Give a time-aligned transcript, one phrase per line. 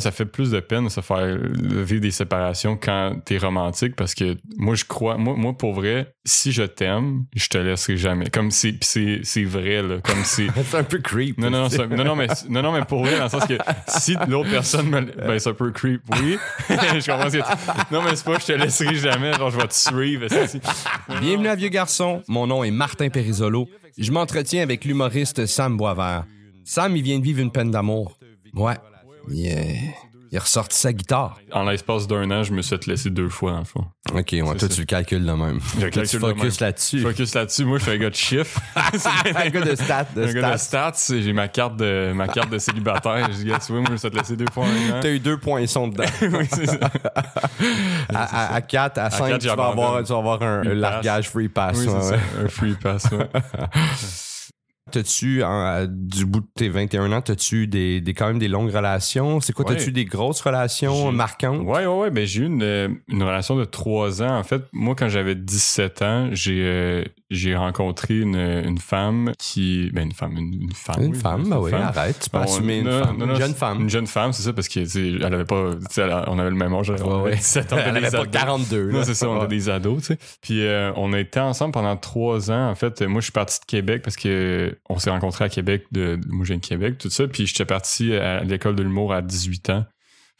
[0.00, 4.14] Ça fait plus de peine de se faire vivre des séparations quand t'es romantique parce
[4.14, 8.30] que moi, je crois, moi, moi pour vrai, si je t'aime, je te laisserai jamais.
[8.30, 9.98] Comme c'est, pis c'est, c'est vrai, là.
[10.02, 10.46] Comme c'est.
[10.64, 11.38] C'est un peu creep.
[11.38, 13.54] Non, non, non, non, non, mais, non, non, mais pour vrai, dans le sens que
[13.86, 15.00] si l'autre personne me.
[15.00, 16.36] Ben, c'est un peu creep, oui.
[16.68, 19.56] je comprends ce que tu- Non, mais c'est pas, je te laisserai jamais, genre, je
[19.56, 20.26] vais te suivre.
[21.20, 22.22] Bienvenue à Vieux Garçon.
[22.28, 23.68] Mon nom est Martin Périsolo.
[23.96, 26.24] Je m'entretiens avec l'humoriste Sam Boisvert.
[26.64, 28.18] Sam, il vient de vivre une peine d'amour.
[28.54, 28.74] Ouais.
[29.30, 29.46] Il,
[30.30, 31.38] il a ressorti sa guitare.
[31.52, 33.84] En l'espace d'un an, je me suis fait laisser deux fois, dans le fond.
[34.12, 34.68] OK, ouais, toi, ça.
[34.68, 35.58] tu le calcules de même.
[35.74, 37.00] Je Toi, calcule focus là-dessus.
[37.00, 37.64] Focus là-dessus.
[37.64, 38.60] Moi, je suis un gars de chiffres.
[38.76, 40.06] un gars de stats.
[40.14, 40.92] De un gars de stats.
[41.08, 43.28] J'ai ma carte de, ma carte de célibataire.
[43.32, 45.00] Je dis, tu vois, moi, je me suis fait laisser deux fois un an.
[45.00, 46.04] T'as eu deux poinçons dedans.
[46.20, 46.78] oui, c'est ça.
[48.12, 51.30] À, à, à 4, à 5, quatre, tu, vas avoir, tu vas avoir un, largage
[51.30, 51.78] free pass.
[51.78, 52.18] Oui, ouais, c'est ouais.
[52.18, 52.42] ça.
[52.44, 53.28] Un free pass, ouais.
[54.90, 58.70] T'as-tu, à- du bout de tes 21 ans, t'as-tu des, des, quand même des longues
[58.74, 59.40] relations?
[59.40, 59.76] C'est quoi, Ouais.
[59.76, 61.60] t'as-tu des grosses relations marquantes?
[61.66, 62.10] Ouais, ouais, ouais.
[62.10, 64.38] Ben, j'ai eu une, euh, une relation de trois ans.
[64.38, 69.90] En fait, moi, quand j'avais 17 ans, j'ai euh, j'ai rencontré une, une femme qui.
[69.92, 70.36] Ben, une femme.
[70.36, 71.02] Une, une femme.
[71.02, 71.82] Une oui, femme, bah oui, femme.
[71.82, 73.16] arrête, tu peux On- assumer une non, femme.
[73.18, 73.80] non, une non, jeune femme.
[73.82, 75.72] Une jeune femme, c'est ça, parce que, tu sais, elle avait pas.
[75.96, 76.90] elle- on avait le même âge.
[76.90, 77.36] On Ouais, avait ouais.
[77.36, 77.76] 17 ans.
[77.76, 78.28] on Elle avait pas ados.
[78.32, 78.90] 42.
[78.90, 79.04] Non, là.
[79.04, 80.18] c'est ça, on était des ados, tu sais.
[80.40, 82.70] Puis euh, on a été ensemble pendant trois ans.
[82.70, 85.84] En fait, moi, je suis parti de Québec parce que on s'est rencontrés à Québec.
[85.92, 87.26] De, moi, je viens de Québec, tout ça.
[87.28, 89.84] Puis j'étais parti à l'école de l'humour à 18 ans.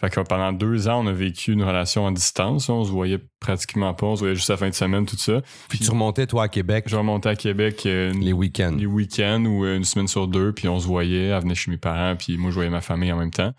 [0.00, 2.68] Fait que pendant deux ans, on a vécu une relation à distance.
[2.68, 4.06] On se voyait pratiquement pas.
[4.06, 5.40] On se voyait juste la fin de semaine, tout ça.
[5.68, 8.76] Puis tu remontais, toi, à Québec, Je remontais à Québec euh, les week-ends.
[8.78, 11.70] les week-ends ou euh, une semaine sur deux, puis on se voyait, elle venait chez
[11.70, 13.52] mes parents, puis moi je voyais ma famille en même temps.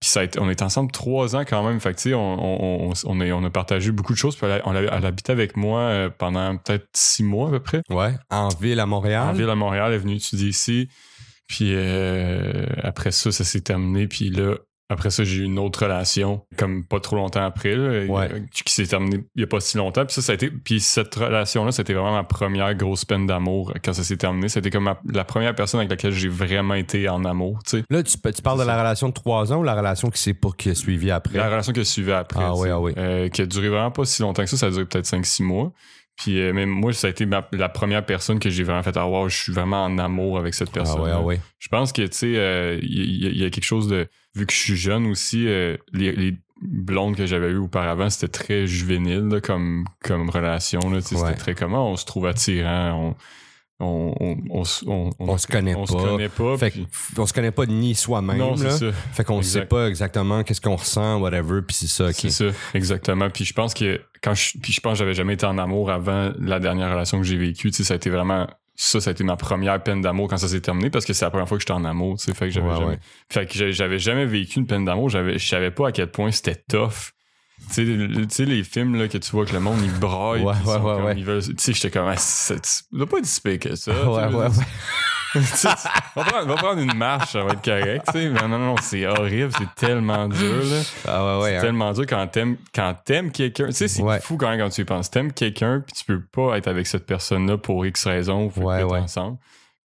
[0.00, 2.14] Puis ça a été, on était ensemble trois ans quand même, fait que tu sais,
[2.14, 5.56] on, on, on, on, a, on a partagé beaucoup de choses, puis elle, habitait avec
[5.56, 7.82] moi euh, pendant peut-être six mois à peu près.
[7.90, 8.14] Ouais.
[8.30, 9.28] En ville à Montréal.
[9.28, 10.88] En ville à Montréal, elle est venue étudier ici,
[11.46, 14.56] puis euh, après ça, ça s'est terminé, puis là,
[14.90, 18.28] après ça, j'ai eu une autre relation, comme pas trop longtemps après, là, Ouais.
[18.32, 20.04] euh, qui s'est terminée il y a pas si longtemps.
[20.04, 23.72] Puis ça, ça a été, puis cette relation-là, c'était vraiment ma première grosse peine d'amour
[23.82, 24.48] quand ça s'est terminé.
[24.48, 27.60] C'était comme ma- la première personne avec laquelle j'ai vraiment été en amour.
[27.88, 30.34] Là, tu, tu parles de la relation de trois ans ou la relation qui s'est
[30.34, 31.38] pas qui a suivi après?
[31.38, 32.92] La relation que suivait après, Ah oui, ah oui.
[32.98, 35.42] euh, qui a duré vraiment pas si longtemps que ça, ça a duré peut-être 5-6
[35.44, 35.72] mois.
[36.16, 38.96] Puis euh, mais moi, ça a été ma- la première personne que j'ai vraiment fait
[38.96, 39.28] avoir.
[39.30, 41.00] je suis vraiment en amour avec cette Ah personne.
[41.00, 41.40] ouais, ah ouais.
[41.58, 44.06] Je pense que, tu sais, euh, y, a- il y a quelque chose de.
[44.36, 48.28] Vu que je suis jeune aussi, euh, les, les blondes que j'avais eues auparavant, c'était
[48.28, 50.80] très juvénile là, comme, comme relation.
[50.80, 51.00] Ouais.
[51.00, 53.14] C'était très comment on se trouve attirant,
[53.80, 55.86] on, on, on, on, se- on, On se connaît on pas.
[55.86, 56.56] se connaît pas.
[56.58, 56.86] Fait puis-
[57.16, 58.36] qu'on se connaît pas ni soi-même.
[58.36, 58.70] non, là.
[58.70, 58.92] c'est ça.
[58.92, 59.68] Fait qu'on sait Exact.
[59.70, 62.08] pas exactement qu'est-ce qu'on ressent, whatever, puis c'est ça.
[62.08, 62.14] ok.
[62.14, 63.30] C'est ça, exactement.
[63.30, 65.90] Puis je pense que quand je, puis je pense que j'avais jamais été en amour
[65.90, 67.72] avant la dernière relation que j'ai vécue.
[67.72, 68.46] Ça a été vraiment
[68.82, 71.24] ça, ça a été ma première peine d'amour quand ça s'est terminé parce que c'est
[71.24, 72.16] la première fois que j'étais en amour.
[72.18, 72.98] Tu sais, fait que j'avais Ouais, jamais, ouais.
[73.28, 75.08] fait que j'avais- j'avais jamais vécu une peine d'amour.
[75.10, 77.12] J'avais, je savais pas à quel point c'était tough.
[77.74, 77.84] Tu
[78.30, 80.42] sais, les films là, que tu vois que le monde, ils braillent.
[80.42, 82.54] Ouais, ouais, ouais, Tu sais, j'étais comme, ah, ça
[82.90, 83.92] doit pas être si que ça.
[84.10, 84.64] Ouais, ouais, ouais.
[86.16, 88.04] Va, prendre, va prendre une marche, ça va être correct.
[88.14, 90.62] Mais non, non, c'est horrible, c'est tellement dur.
[90.64, 90.80] Là.
[91.06, 91.50] Ah ouais, ouais.
[91.50, 91.60] C'est hein.
[91.60, 93.66] tellement dur quand t'aimes quand t'aimes quelqu'un.
[93.68, 94.18] Tu sais, c'est Ouais.
[94.20, 95.10] fou quand même quand tu y penses.
[95.10, 98.48] T'aimes quelqu'un puis tu peux pas être avec cette personne-là pour X raisons.
[98.48, 99.38] Vous Ouais, ensemble.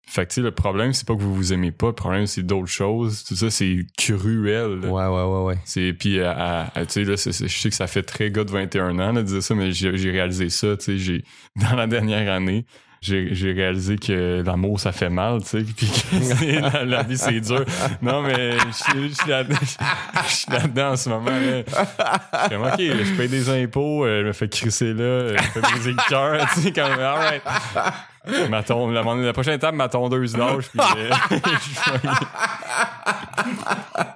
[0.06, 1.86] Fait que tu sais, le problème, c'est pas que vous vous aimez pas.
[1.86, 3.24] Le problème, c'est d'autres choses.
[3.24, 4.80] Tout ça, c'est cruel.
[4.80, 4.88] là.
[4.88, 5.58] Ouais, ouais, ouais, ouais.
[5.64, 8.02] C'est puis à- à- à- tu sais là, c'est- c'est- je sais que ça fait
[8.02, 10.76] très gars de 21 ans là, de dire ça, mais j'ai j'ai réalisé ça.
[10.76, 11.24] Tu sais, j'ai
[11.56, 12.66] dans la dernière année.
[13.04, 17.62] J'ai réalisé que l'amour, ça fait mal, tu sais, puis que la, vie, c'est dur.
[18.00, 19.42] Non, mais je suis là-
[20.58, 21.30] là-dedans en ce moment.
[21.30, 21.62] Là.
[21.66, 25.36] Je suis comme, OK, je paye des impôts, euh, je me fais crisser là, euh,
[25.36, 27.42] je me fais briser le cœur, tu sais, comme, all right.
[28.48, 31.10] Ma ton- la, prochaine étape, ma tondeuse lâche, puis euh.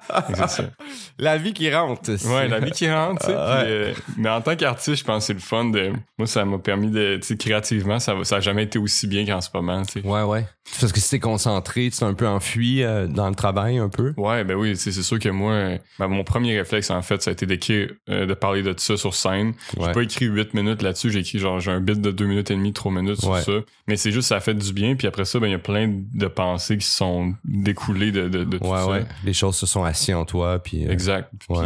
[1.19, 2.11] La vie qui rentre.
[2.27, 3.37] Ouais, la vie qui rentre, tu sais.
[3.37, 5.93] Ah, puis, euh, mais en tant qu'artiste, je pense que c'est le fun de.
[6.19, 7.17] Moi, ça m'a permis de.
[7.21, 10.01] Tu sais, créativement, ça, va- ça a jamais été aussi bien qu'en ce moment, tu
[10.01, 10.07] sais.
[10.07, 10.47] Ouais, ouais.
[10.81, 13.89] Parce que si t'es concentré, tu t'es un peu enfui euh, dans le travail, un
[13.89, 14.15] peu.
[14.17, 17.33] Ouais, ben oui, c'est sûr que moi, ben, mon premier réflexe, en fait, ça a
[17.33, 19.55] été d'écrire, euh, de parler de ça sur scène.
[19.77, 19.87] Ouais.
[19.87, 22.51] J'ai pas écrit 8 minutes là-dessus, j'ai écrit genre, j'ai un bit de 2 minutes
[22.51, 23.43] et demie, 3 minutes sur Ouais.
[23.43, 23.53] ça.
[23.89, 25.59] Mais c'est juste, ça a fait du bien, puis après ça, ben, il y a
[25.59, 28.87] plein de pensées qui se sont découlées de, de, de tout Ouais, ça.
[28.89, 29.05] ouais.
[29.25, 30.87] Les choses se sont assises en toi, puis.
[30.87, 31.31] euh, Exact.
[31.39, 31.57] Puis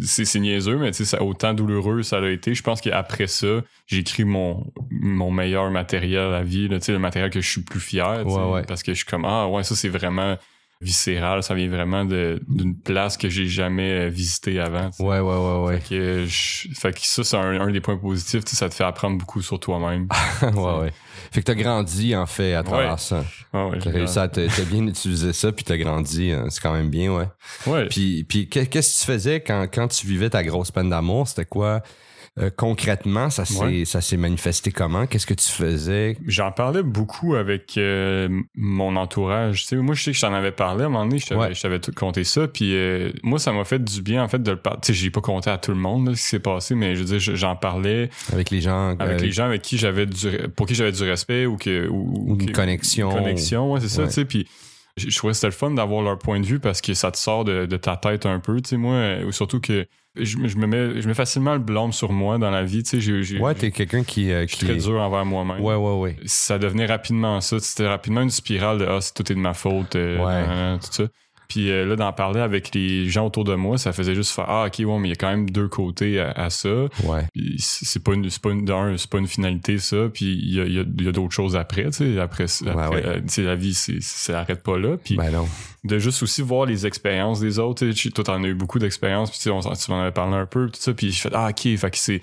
[0.00, 2.54] c'est niaiseux, mais tu sais, autant douloureux ça a été.
[2.54, 3.46] Je pense qu'après ça,
[3.86, 7.48] j'ai écrit mon, mon meilleur matériel à vie, là, tu sais, le matériel que je
[7.48, 8.26] suis plus fier.
[8.26, 8.62] Ouais, ouais.
[8.62, 10.36] Parce que je suis comme, ah ouais, ça c'est vraiment
[10.80, 11.42] viscéral.
[11.42, 14.90] Ça vient vraiment d'une place que j'ai jamais euh, visitée avant.
[15.00, 15.80] Ouais, ouais, ouais, ouais.
[15.80, 18.44] Fait que, je- fait que ça, c'est un, un des points positifs.
[18.46, 20.06] Ça te fait apprendre beaucoup sur toi-même.
[20.42, 20.92] ouais, ouais.
[21.32, 22.96] Fait que t'as grandi, en fait, à travers Ouais.
[22.98, 23.24] ça.
[23.52, 26.30] Ah ouais, T'as j'ai- réussi à te- t'as bien utilisé ça, puis t'as grandi.
[26.30, 26.46] hein.
[26.48, 27.26] C'est quand même bien, ouais.
[27.66, 27.86] Ouais.
[27.88, 31.26] Puis, puis qu'est- qu'est-ce que tu faisais quand, quand tu vivais ta grosse peine d'amour?
[31.26, 31.82] C'était quoi
[32.38, 33.30] euh, concrètement?
[33.30, 33.84] Ça s'est, Ouais.
[33.84, 35.06] ça s'est manifesté comment?
[35.06, 36.16] Qu'est-ce que tu faisais?
[36.26, 39.62] J'en parlais beaucoup avec euh, mon entourage.
[39.62, 41.18] Tu sais, moi, je sais que je t'en avais parlé à un moment donné.
[41.18, 41.40] Je t'avais,
[41.74, 41.80] Ouais.
[41.80, 42.48] tout compté ça.
[42.48, 44.78] Puis euh, moi, ça m'a fait du bien, en fait, de le parler.
[44.82, 46.94] Tu sais, j'ai pas compté à tout le monde là, ce qui s'est passé, mais
[46.94, 48.96] je veux dire, je- j'en parlais Avec les gens?
[48.98, 52.30] avec les gens avec qui j'avais du, pour qui j'avais du respect ou que ou,
[52.32, 53.10] Ou une que- connexion.
[53.10, 54.02] Une connexion, ouais, c'est ça.
[54.02, 54.08] Ouais.
[54.08, 54.46] Tu sais, puis
[54.98, 57.16] je trouvais que c'était le fun d'avoir leur point de vue parce que ça te
[57.18, 58.60] sort de, de ta tête un peu.
[58.60, 59.86] Tu sais, moi, euh, surtout que
[60.16, 62.82] je, me- je me mets, je mets facilement le blâme sur moi dans la vie.
[62.82, 64.30] Tu sais, j'ai, j'ai- Ouais, t'es quelqu'un qui.
[64.32, 66.16] euh, je suis qui très dur envers moi-même Ouais, ouais, ouais.
[66.26, 67.58] ça devenait rapidement ça.
[67.60, 70.46] C'était rapidement une spirale de Ah, c'est tout est de ma faute, euh, Ouais.
[70.46, 71.04] nan, tout ça.
[71.48, 74.44] Puis euh, là, d'en parler avec les gens autour de moi, ça faisait juste faire
[74.48, 76.68] Ah, ok, ouais, mais il y a quand même deux côtés à, à ça.
[77.04, 77.24] Ouais.
[77.58, 80.08] C'est pas une, c'est pas une, d'un, c'est pas une finalité, ça.
[80.12, 82.18] Puis il y a, il y a- il y a d'autres choses après, tu sais.
[82.20, 83.02] Après, après ouais.
[83.06, 84.96] euh, tu sais, la vie, c'est, ça n'arrête pas là.
[85.02, 85.48] Puis Ben non.
[85.84, 87.86] de juste aussi voir les expériences des autres.
[88.10, 90.80] Toi, t'en as eu beaucoup d'expériences, puis on tu m'en avais parlé un peu, tout
[90.80, 92.20] ça, puis je fais ah ok, fait que c'est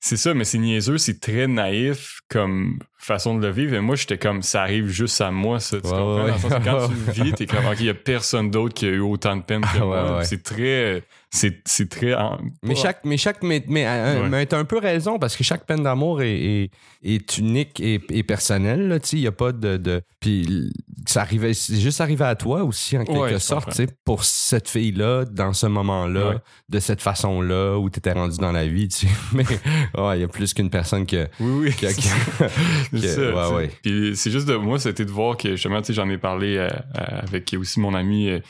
[0.00, 3.74] c'est ça, mais c'est niaiseux, c'est très naïf comme façon de le vivre.
[3.74, 5.80] Et moi, j'étais comme ça arrive juste à moi, ça.
[5.80, 6.24] Tu Ouais, comprends?
[6.24, 6.32] ouais,
[6.64, 9.00] quand tu le vis, t'es comme ok, il y a personne d'autre qui a eu
[9.00, 10.18] autant de peine que Ouais, moi.
[10.18, 10.24] ouais.
[10.24, 12.14] C'est très, c'est c'est très.
[12.62, 14.28] Mais chaque, mais chaque, mais, mais, euh, Ouais.
[14.28, 16.70] mais t'as un peu raison parce que chaque peine d'amour est, est,
[17.04, 18.88] est unique et, et personnelle.
[18.88, 20.72] là, Tu sais, il y a pas de, de puis
[21.06, 23.66] ça arrivait, c'est juste arrivé à toi aussi en quelque sorte.
[23.66, 23.76] comprends.
[23.84, 26.36] Tu sais, pour cette fille-là, dans ce moment-là, Ouais.
[26.68, 28.88] de cette façon-là où t'étais rendu dans la vie.
[28.88, 29.12] Tu sais.
[29.32, 29.44] Mais
[29.96, 31.28] ouais, il y a plus qu'une personne que.
[31.38, 31.74] Oui, oui.
[31.74, 31.86] que-
[32.98, 33.70] c'est ouais, ouais.
[33.82, 36.56] Puis c'est juste de moi, c'était de voir que justement, tu sais, j'en ai parlé
[36.56, 36.70] euh, euh,
[37.22, 38.40] avec aussi mon ami euh,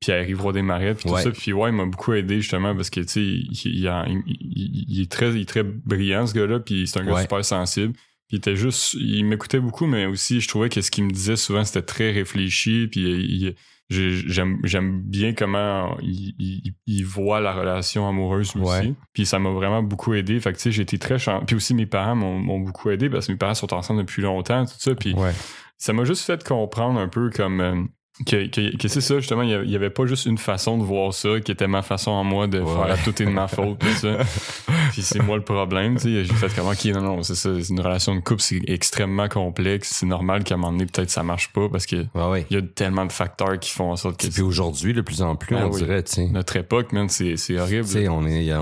[0.00, 1.22] Pierre-Yves des Marais, puis tout Ouais.
[1.22, 1.30] ça.
[1.30, 5.00] Puis ouais, il m'a beaucoup aidé justement parce que tu sais, il, il, il- il-
[5.02, 7.92] est très, il est très brillant ce gars-là, puis c'est un gars super sensible.
[7.92, 11.10] Puis il était juste, il m'écoutait beaucoup, mais aussi je trouvais que ce qu'il me
[11.10, 13.54] disait souvent c'était très réfléchi, puis il-
[13.92, 18.58] j'aime j'aime bien comment il, il- il voit la relation amoureuse aussi.
[18.88, 18.94] Ouais.
[19.12, 20.40] Puis ça m'a vraiment beaucoup aidé.
[20.40, 21.44] Fait que tu sais, j'ai été très chanceux.
[21.46, 24.64] Puis aussi mes parents m'ont beaucoup aidé parce que mes parents sont ensemble depuis longtemps,
[24.64, 24.94] tout ça.
[24.94, 25.32] Puis Ouais.
[25.78, 27.82] ça m'a juste fait comprendre un peu comme euh,
[28.26, 31.12] que, que, que c'est ça justement il y avait- pas juste une façon de voir
[31.12, 32.86] ça qui était ma façon à moi de Ouais.
[32.86, 34.18] faire tout est de ma faute tout ça
[34.92, 37.50] puis c'est moi le problème tu sais j'ai fait comme ok non non c'est ça
[37.68, 41.22] une relation de couple c'est extrêmement complexe c'est normal qu'à un moment donné peut-être ça
[41.22, 44.26] marche pas parce que Ouais, y a tellement de facteurs qui font en sorte que
[44.28, 45.82] Puis aujourd'hui, de plus en plus, Ah on oui.
[45.82, 46.26] dirait, tu sais.
[46.28, 48.60] notre époque man c'est c'est horrible Tu sais, on est, il y a,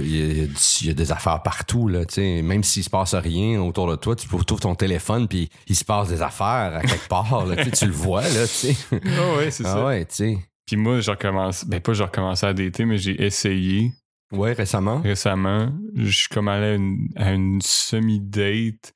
[0.00, 0.48] y
[0.88, 2.42] y des affaires partout, là, tu sais.
[2.42, 5.84] Même s'il se passe rien autour de toi, tu trouves ton téléphone, puis il se
[5.84, 8.71] passe des affaires à quelque part, là, tu le vois, là, tu sais.
[8.92, 10.38] Ah ouais c'est ça Ah ouais, tu sais.
[10.66, 13.90] puis moi j'ai recommencé ben pas j'ai recommencé à dater mais j'ai essayé
[14.32, 15.02] Ouais, récemment.
[15.02, 15.70] récemment.
[15.94, 16.78] Je suis comme allé
[17.16, 18.94] à une, semi-date.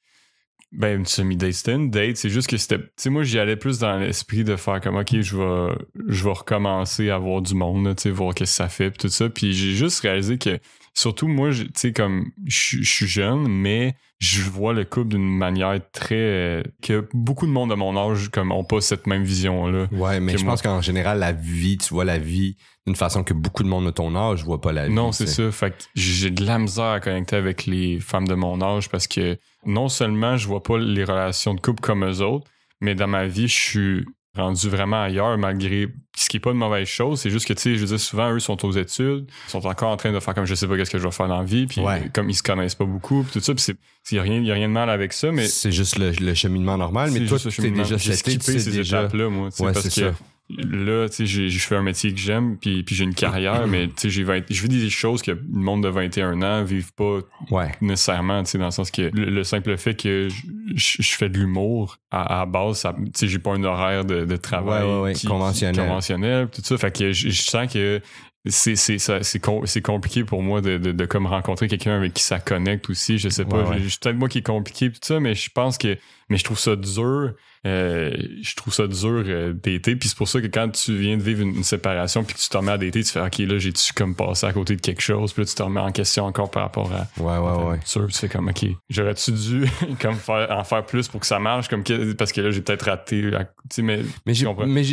[0.72, 2.16] Ben, une semi-date, c'était une date.
[2.16, 2.78] C'est juste que c'était.
[2.78, 5.74] Tu sais, moi, j'y allais plus dans l'esprit de faire comme, OK, je vais,
[6.08, 8.96] je vais recommencer à voir du monde, tu sais, voir qu'est-ce que ça fait, pis
[8.98, 9.28] tout ça.
[9.28, 10.58] Puis j'ai juste réalisé que,
[10.96, 15.78] surtout, moi, tu sais, comme, je suis jeune, mais je vois le couple d'une manière
[15.92, 16.64] très.
[16.82, 19.86] que beaucoup de monde de mon âge, comme, ont pas cette même vision-là.
[19.92, 20.54] Ouais, mais je moi.
[20.54, 22.56] pense qu'en général, la vie, tu vois la vie
[22.86, 24.94] d'une façon que beaucoup de monde de ton âge voit pas la vie.
[24.94, 25.50] Non, c'est ça.
[25.50, 29.06] Fait que j'ai de la misère à connecter avec les femmes de mon âge parce
[29.06, 32.46] que non seulement je vois pas les relations de couple comme eux autres,
[32.80, 34.04] mais dans ma vie, je suis
[34.36, 37.20] rendu vraiment ailleurs malgré ce qui est pas de mauvaise chose.
[37.20, 39.90] C'est juste que, tu sais, je veux dire, souvent, eux sont aux études, sont encore
[39.90, 41.44] en train de faire comme je sais pas qu'est-ce que je vais faire dans la
[41.44, 42.10] vie, puis Ouais.
[42.12, 43.76] comme ils se connaissent pas beaucoup, puis tout ça, puis c'est,
[44.10, 46.10] il y a rien, y a rien de mal avec ça, mais C'est juste le,
[46.12, 49.00] le cheminement normal, mais toi, tu t'es déjà ces déjà.
[49.02, 50.18] étapes-là, moi, Ouais, parce c'est que ça.
[50.48, 53.88] Là, tu sais, je fais un métier que j'aime, puis, puis j'ai une carrière, mais
[53.88, 56.92] tu sais, j'ai 20 je vis des choses que le monde de 21 ans vivent
[56.94, 57.18] pas
[57.50, 57.72] Ouais.
[57.80, 60.28] nécessairement, tu sais, dans le sens que le, le simple fait que
[60.74, 64.36] je, fais de l'humour à, à base, tu sais, j'ai pas un horaire de, de
[64.36, 65.84] travail Ouais, ouais, qui- conventionnel.
[65.86, 68.00] conventionnel, tout ça, fait que je, sens que
[68.48, 72.14] c'est c'est ça- c'est c'est compliqué pour moi de, de, de comme rencontrer quelqu'un avec
[72.14, 75.18] qui ça connecte aussi je sais pas Ouais, peut-être moi qui est compliqué tout ça
[75.18, 77.32] mais je pense que mais je trouve ça dur
[77.66, 79.96] euh, je trouve ça dur euh, d'été.
[79.96, 82.40] Puis c'est pour ça que quand tu viens de vivre une, une séparation puis que
[82.40, 84.80] tu te remets à d'été tu fais ok là j'ai-tu comme passé à côté de
[84.80, 85.32] quelque chose?
[85.32, 87.80] Puis là tu te remets en question encore par rapport à Ouais, ouais, ouais.
[87.84, 89.64] sûr, tu fais comme ok j'aurais-tu dû
[90.00, 91.66] comme faire en faire plus pour que ça marche?
[91.68, 93.30] Comme que- parce que là j'ai peut-être raté
[93.68, 94.84] tu mais Mais j'ai, Je mais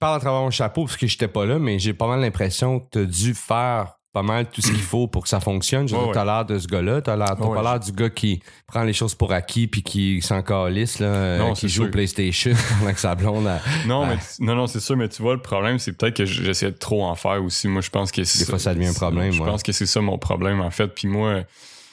[0.00, 2.80] parle à travers mon chapeau parce que j'étais pas là, mais j'ai pas mal l'impression
[2.80, 5.88] que t'as dû faire pas mal tout ce qu'il faut pour que ça fonctionne.
[5.88, 7.00] Je Ouais, dire, t'as l'air de ce gars-là.
[7.00, 10.20] T'as l'air, Ouais, pas l'air du gars qui prend les choses pour acquis puis qui
[10.20, 11.88] s'en calisse, là, euh, qui joue au.
[11.90, 13.46] PlayStation pendant que sa blonde.
[13.46, 16.16] elle- Non, mais tu- non, non, c'est sûr, mais tu vois, le problème, c'est peut-être
[16.16, 17.68] que j'essaie de trop en faire aussi.
[17.68, 19.46] Moi, je pense que c'est Des fois, ça devient un problème, Je ouais.
[19.48, 20.88] pense que c'est ça mon problème, en fait.
[20.88, 21.42] Puis moi,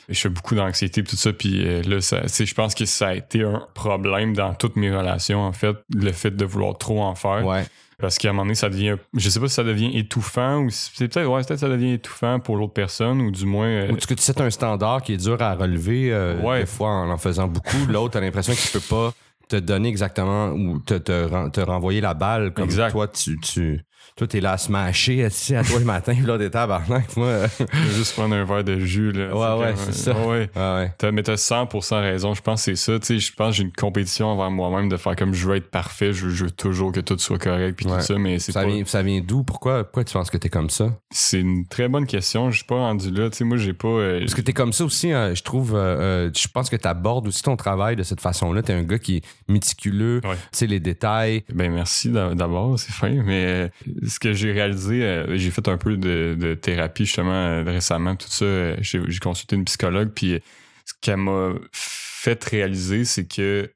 [0.09, 1.33] je fais beaucoup d'anxiété pis tout ça.
[1.33, 4.89] Puis euh, là, ça, je pense que ça a été un problème dans toutes mes
[4.89, 7.45] relations, en fait, le fait de vouloir trop en faire.
[7.45, 7.65] Ouais.
[7.99, 8.95] Parce qu'à un moment donné, ça devient.
[9.15, 11.93] Je sais pas si ça devient étouffant ou si- c'est peut-être, ouais, peut-être ça devient
[11.93, 13.65] étouffant pour l'autre personne ou du moins.
[13.67, 16.59] euh, Ou que tu sais un standard qui est dur à relever, euh, Ouais.
[16.59, 17.85] des fois en en faisant beaucoup.
[17.89, 19.13] L'autre a l'impression qu'il peut pas
[19.49, 22.91] te donner exactement ou te, te, te renvoyer la balle comme Exact.
[22.91, 23.81] toi, tu, tu
[24.17, 27.15] toi, t'es là à smasher assis à toi le matin, là, t'es tabarnak.
[27.15, 27.47] Moi, euh,
[27.95, 29.11] juste prendre un verre de jus.
[29.11, 30.13] Là, Ouais, ouais, c'est ça.
[30.13, 30.49] ouais, ouais.
[30.55, 30.93] ouais, ouais.
[30.97, 32.33] T'as- mais t'as 100% raison.
[32.33, 32.99] Je pense que c'est ça.
[32.99, 35.55] Tu sais, je pense que j'ai une compétition envers moi-même de faire comme je veux
[35.57, 36.13] être parfait.
[36.13, 37.97] Je veux, je veux toujours que tout soit correct puis Ouais.
[37.99, 38.17] tout ça.
[38.17, 39.43] Mais c'est Ça pas- vient, ça vient d'où?
[39.43, 40.93] Pourquoi, pourquoi tu penses que t'es comme ça?
[41.11, 42.49] c'est une très bonne question.
[42.51, 43.29] Je suis pas rendu là.
[43.29, 43.87] Tu sais, moi, j'ai pas.
[43.87, 46.75] euh, Parce que t'es comme ça aussi, hein, je trouve, euh, euh, je pense que
[46.75, 48.61] t'abordes aussi ton travail de cette façon-là.
[48.63, 50.35] T'es un gars qui est méticuleux, Ouais.
[50.35, 51.43] tu sais, les détails.
[51.53, 53.09] Ben merci d'a- d'abord, c'est fin.
[53.09, 53.67] Mais euh,
[54.07, 58.29] ce que j'ai réalisé, euh, j'ai fait un peu de, thérapie justement euh, récemment, tout
[58.29, 58.81] ça.
[58.81, 60.39] J'ai consulté une psychologue, puis euh,
[60.85, 63.71] ce qu'elle m'a fait réaliser, c'est que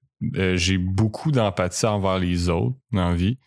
[0.54, 3.38] j'ai beaucoup d'empathie envers les autres dans la vie,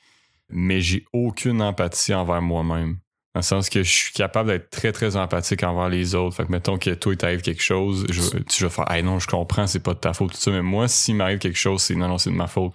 [0.49, 2.99] mais j'ai aucune empathie envers moi-même.
[3.35, 6.37] Dans le sens que je suis capable d'être très, très empathique envers les autres.
[6.37, 8.07] Fait que mettons que toi, il t'arrive quelque chose,
[8.49, 10.53] tu vas faire, hey non, je comprends, c'est pas de ta faute, tout ça.
[10.53, 12.73] Mais moi, s'il m'arrive quelque chose, c'est non, non, c'est de ma faute.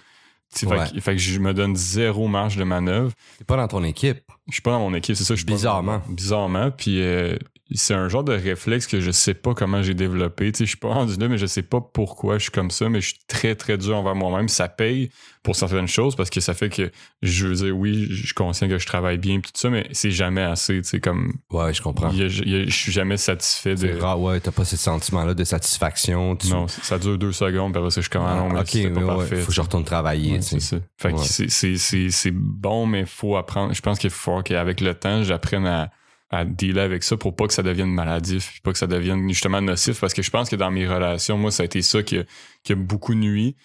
[0.66, 0.86] Ouais.
[0.88, 3.12] Fait, que, fait que je me donne zéro marge de manœuvre.
[3.38, 4.22] T'es pas dans ton équipe.
[4.48, 5.36] Je suis pas dans mon équipe, c'est ça.
[5.36, 6.02] Je suis pas- Bizarrement.
[6.10, 6.72] bizarrement.
[6.72, 7.38] Puis euh,
[7.72, 10.52] c'est un genre de réflexe que je sais pas comment j'ai développé.
[10.52, 12.72] Tu sais, je suis pas rendu là, mais je sais pas pourquoi je suis comme
[12.72, 12.90] ça.
[12.90, 14.48] Mais je suis très, très dur envers moi-même.
[14.50, 15.12] Ça paye
[15.44, 18.68] pour certaines choses parce que ça fait que je veux dire, oui, je suis conscient
[18.68, 20.82] que je travaille bien, tout ça, mais c'est jamais assez.
[20.82, 22.10] Tu sais, comme Ouais, je comprends.
[22.12, 23.98] il y a- il y a- je suis jamais satisfait de.
[24.00, 26.36] rare, ouais, t'as pas ce sentiment-là de satisfaction.
[26.36, 26.48] Tu...
[26.50, 28.90] Non, ça dure deux secondes, après ça, je suis comme, ah non, mais ok, c'est
[28.90, 29.36] pas ouais, parfait.
[29.38, 30.34] faut que je retourne travailler.
[30.34, 30.60] Ouais, tu sais.
[30.60, 30.82] c'est ça.
[30.98, 32.10] Fait que Ouais.
[32.10, 33.74] c'est bon, mais faut apprendre.
[33.74, 35.90] Je pense qu'il faut qu'avec le temps, j'apprenne à,
[36.30, 39.28] à dealer avec ça pour pas que ça devienne maladif, puis pas que ça devienne
[39.30, 40.00] justement nocif.
[40.00, 42.24] Parce que je pense que dans mes relations, moi, ça a été ça qui a,
[42.64, 43.56] qui a beaucoup nuit.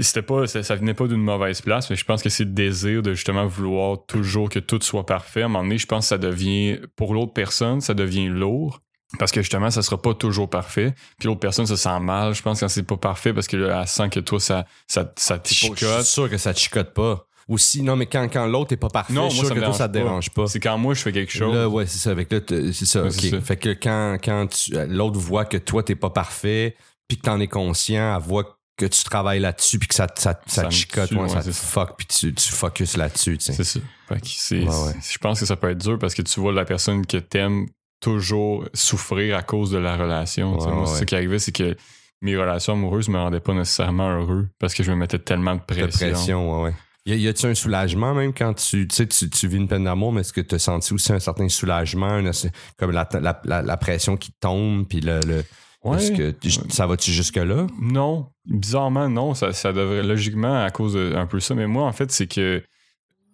[0.00, 2.50] C'était pas, ça, ça venait pas d'une mauvaise place, mais je pense que c'est le
[2.52, 5.42] désir de justement vouloir toujours que tout soit parfait.
[5.42, 8.80] À un moment donné, je pense que ça devient, pour l'autre personne, ça devient lourd.
[9.18, 10.94] Parce que justement, ça sera pas toujours parfait.
[11.18, 13.80] Puis l'autre personne se sent mal, je pense, quand c'est pas parfait, parce que là,
[13.82, 16.02] elle sent que toi, ça, ça, ça te Je suis chicote.
[16.04, 17.25] sûr que ça te chicote pas.
[17.48, 19.54] Aussi, non, mais quand, quand l'autre est pas parfait, Non, je suis moi, sûr ça
[19.54, 20.46] que me toi, ça te dérange pas.
[20.48, 21.54] C'est quand moi, je fais quelque chose.
[21.54, 22.10] Là, ouais, c'est ça.
[22.10, 22.40] Avec là,
[22.72, 23.40] c'est ça, Ouais.
[23.40, 26.74] Fait que quand, quand euh, l'autre voit que toi, t'es pas parfait,
[27.06, 30.32] puis que t'en es conscient, elle voit que tu travailles là-dessus, puis que ça, ça,
[30.32, 31.66] ça, Ça te me chicote, tue, ouais, ça te c'est ça.
[31.66, 33.36] fuck, puis tu, tu focuses là-dessus.
[33.40, 33.80] C'est ça.
[34.08, 34.54] Fait que
[34.86, 34.94] Ouais.
[35.08, 37.68] Je pense que ça peut être dur parce que tu vois la personne que t'aimes
[38.00, 40.50] toujours souffrir à cause de la relation.
[40.56, 41.76] Moi, ce qui arrivait, c'est que
[42.22, 45.60] mes relations amoureuses me rendaient pas nécessairement heureux parce que je me mettais tellement de
[45.60, 46.10] De pression.
[46.10, 46.74] pression, ouais, ouais.
[47.06, 49.84] Y, a- y a-tu un soulagement même quand tu, tu sais, tu, vis une peine
[49.84, 52.32] d'amour, mais est-ce que tu as senti aussi un certain soulagement, une-
[52.76, 55.44] comme la, la, la, la pression qui tombe, puis le, le
[55.84, 55.98] Ouais.
[55.98, 57.68] est-ce que tu- ça va-tu jusque-là?
[57.80, 59.34] Non, bizarrement, non.
[59.34, 61.54] Ça, ça devrait, logiquement, à cause de un peu ça.
[61.54, 62.60] Mais moi, en fait, c'est que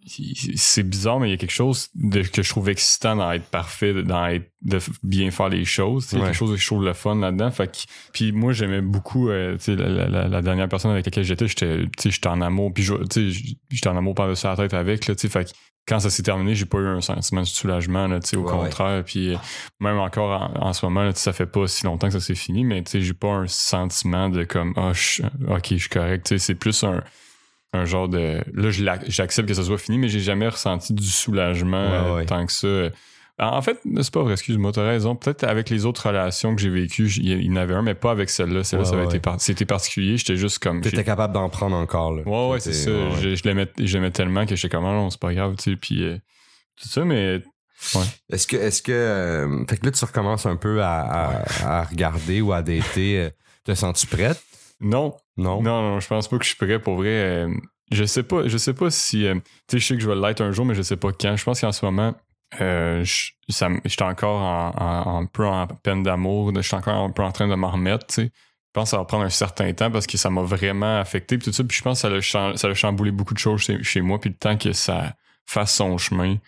[0.07, 3.45] c'est bizarre, mais il y a quelque chose de, que je trouve excitant dans être
[3.47, 6.09] parfait, dans être, de bien faire les choses.
[6.13, 6.31] Il y a Ouais.
[6.31, 7.51] quelque chose que je trouve le fun là-dedans.
[7.51, 7.79] Fait que,
[8.13, 12.11] puis moi, j'aimais beaucoup, euh, la, la- dernière personne avec laquelle j'étais, j'étais, tu sais,
[12.11, 12.73] j'étais en amour.
[12.75, 15.29] Puis, je- tu sais, j'étais en amour par-dessus la tête avec, là, tu sais.
[15.29, 15.51] Fait que
[15.87, 18.43] quand ça s'est terminé, j'ai pas eu un sentiment de soulagement, là, tu sais, au
[18.45, 19.05] Ouais, contraire.
[19.05, 19.37] Puis, euh,
[19.81, 22.35] même encore en, en ce moment, là, ça fait pas si longtemps que ça s'est
[22.35, 26.27] fini, mais tu sais, j'ai pas un sentiment de comme, je- ok, je suis correct.
[26.27, 27.03] Tu sais, c'est plus un,
[27.73, 28.41] un genre de.
[28.55, 28.71] Là,
[29.09, 32.27] j'accepte que ça soit fini, mais j'ai jamais ressenti du soulagement Ouais, ouais.
[32.27, 32.69] tant que ça.
[33.39, 35.17] En fait, c'est pas vrai, excuse-moi, t'as raison.
[35.17, 38.11] Peut-être avec les autres relations que j'ai vécues, il y en avait un, mais pas
[38.13, 38.63] avec celle-là.
[38.63, 39.09] Celle-là, Ouais, ça avait ouais.
[39.15, 40.17] été par- c'était particulier.
[40.19, 40.81] J'étais juste comme.
[40.83, 42.23] T'étais capable d'en prendre encore, là.
[42.25, 42.91] Ouais, ouais, c'est ça.
[42.91, 43.21] Ouais, ouais.
[43.21, 45.77] Je, je l'aimais, tellement que j'étais comme, ah non, c'est pas grave, tu sais.
[45.77, 46.19] Puis, euh,
[46.81, 47.41] tout ça, mais.
[48.31, 51.83] Est-ce que, est-ce que, euh, fait que là, tu recommences un peu à, à, à
[51.85, 53.19] regarder ou à dater.
[53.19, 53.31] euh,
[53.65, 54.41] Te sens-tu prête?
[54.83, 55.63] Non, Non?
[55.63, 57.09] Non, non, je pense pas que je suis prêt pour vrai.
[57.09, 57.55] Euh,
[57.91, 59.27] je sais pas, je sais pas si.
[59.27, 59.41] euh, tu
[59.73, 61.37] sais, je sais que je vais l'être un jour, mais je sais pas quand.
[61.37, 62.15] Je pense qu'en ce moment,
[62.61, 63.31] euh, je
[63.85, 66.53] j'étais encore en, un peu en peine d'amour.
[66.55, 68.25] Je suis encore un peu en train de m'en remettre, tu sais.
[68.25, 71.37] Je pense que ça va prendre un certain temps parce que ça m'a vraiment affecté.
[71.37, 74.19] Puis tout ça, puis je pense que ça a, chamboulé beaucoup de choses chez, moi.
[74.19, 76.37] Puis le temps que ça fasse son chemin.
[76.37, 76.41] Tu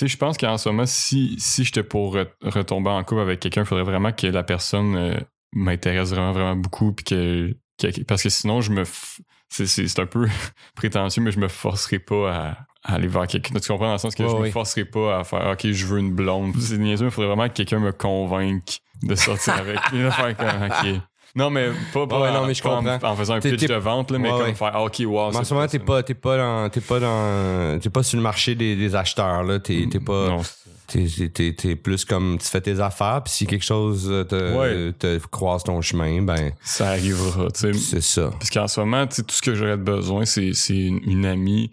[0.00, 3.40] sais, je pense qu'en ce moment, si, si j'étais pour re- retomber en couple avec
[3.40, 5.16] quelqu'un, il faudrait vraiment que la personne euh,
[5.54, 6.92] m'intéresse vraiment, vraiment beaucoup.
[6.92, 8.82] Puis que, que- parce que sinon, je me.
[8.84, 9.18] f-
[9.48, 10.26] c'est- un peu
[10.74, 12.56] prétentieux, mais je me forcerai pas à,
[12.94, 13.58] aller vers quelqu'un.
[13.60, 15.98] Tu comprends dans le sens que je me forcerai pas à faire OK, je veux
[15.98, 16.54] une blonde.
[16.58, 21.00] C'est niaiseux, il faudrait vraiment que quelqu'un me convainque de sortir avec comme OK.
[21.34, 23.08] Non, mais pas, pas Ouais, en, non, mais je pas en- comprends.
[23.10, 24.54] en, faisant un pitch de vente, là, mais Ouais, comme ouais.
[24.54, 25.30] faire OK, wow.
[25.30, 28.22] Mais en ce moment, t'es pas, t'es pas dans, pas dans, t'es pas sur le
[28.22, 29.58] marché des, des acheteurs, là.
[29.58, 30.42] T'es, t'es pas, Non,
[30.92, 34.56] t'es, t'es- t'es- plus comme, tu fais tes affaires, puis si quelque chose euh, te,
[34.56, 34.92] Ouais.
[34.92, 37.72] te croise ton chemin, ben, ça arrivera, tu sais.
[37.72, 38.30] c'est ça.
[38.38, 41.70] Parce qu'en ce moment, tout ce que j'aurais de besoin, c'est c'est une, une amie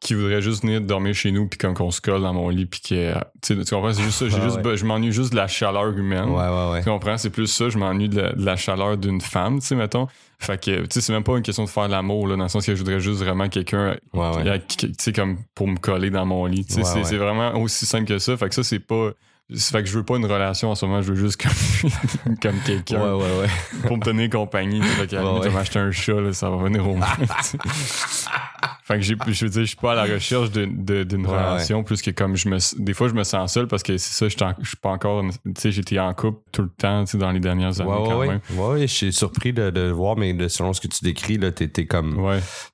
[0.00, 2.66] qui voudrait juste venir dormir chez nous puis comme qu'on se colle dans mon lit
[2.66, 4.76] puis que tu comprends c'est juste ça j'ai Ah juste ouais.
[4.76, 6.82] je m'ennuie juste de la chaleur humaine Ouais, ouais, ouais.
[6.82, 9.66] tu comprends c'est plus ça je m'ennuie de, la- de la chaleur d'une femme tu
[9.68, 12.36] sais mettons fait que tu sais c'est même pas une question de faire l'amour là
[12.36, 14.62] dans le sens que je voudrais juste vraiment quelqu'un Ouais, ouais.
[14.68, 17.54] qui- tu sais comme pour me coller dans mon lit tu sais Ouais, c'est vraiment
[17.56, 19.10] aussi simple que ça fait que ça c'est pas
[19.48, 22.58] fait que je veux pas une relation en ce moment je veux juste comme comme
[22.64, 23.48] quelqu'un Ouais, ouais, ouais.
[23.88, 24.80] pour me tenir compagnie.
[24.82, 27.06] Fait qu'à Ouais, m'acheter un chat, là, ça va venir au moins.
[28.86, 31.24] fait que j'ai, je veux dire, je suis pas à la recherche de- de- d'une
[31.26, 33.96] Ouais, relation, plus que comme je me, des fois, je me sens seul parce que
[33.96, 36.60] c'est ça, je suis en- je suis pas encore, tu sais, j'étais en couple tout
[36.62, 38.28] le temps, tu sais, dans les dernières années Ouais, quand ouais.
[38.28, 38.40] même.
[38.52, 41.38] Ouais, ouais, je suis surpris de, de voir, mais de- selon ce que tu décris,
[41.38, 42.14] là, t'es, t'es comme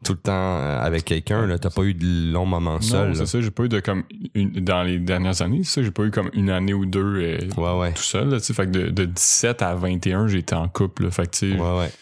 [0.05, 1.59] tout le temps euh, avec quelqu'un, là.
[1.61, 4.03] T'as pas eu de longs moments seul, c'est ça, j'ai pas eu de comme,
[4.35, 7.19] une- dans les dernières années, c'est ça, j'ai pas eu comme une année ou deux
[7.21, 7.93] euh, Ouais, ouais.
[7.93, 8.55] tout seul, là, tu sais.
[8.55, 11.11] Fait que de, de 17 à 21, j'étais en couple, là.
[11.13, 11.93] Fait que, tu sais, Ouais, ouais.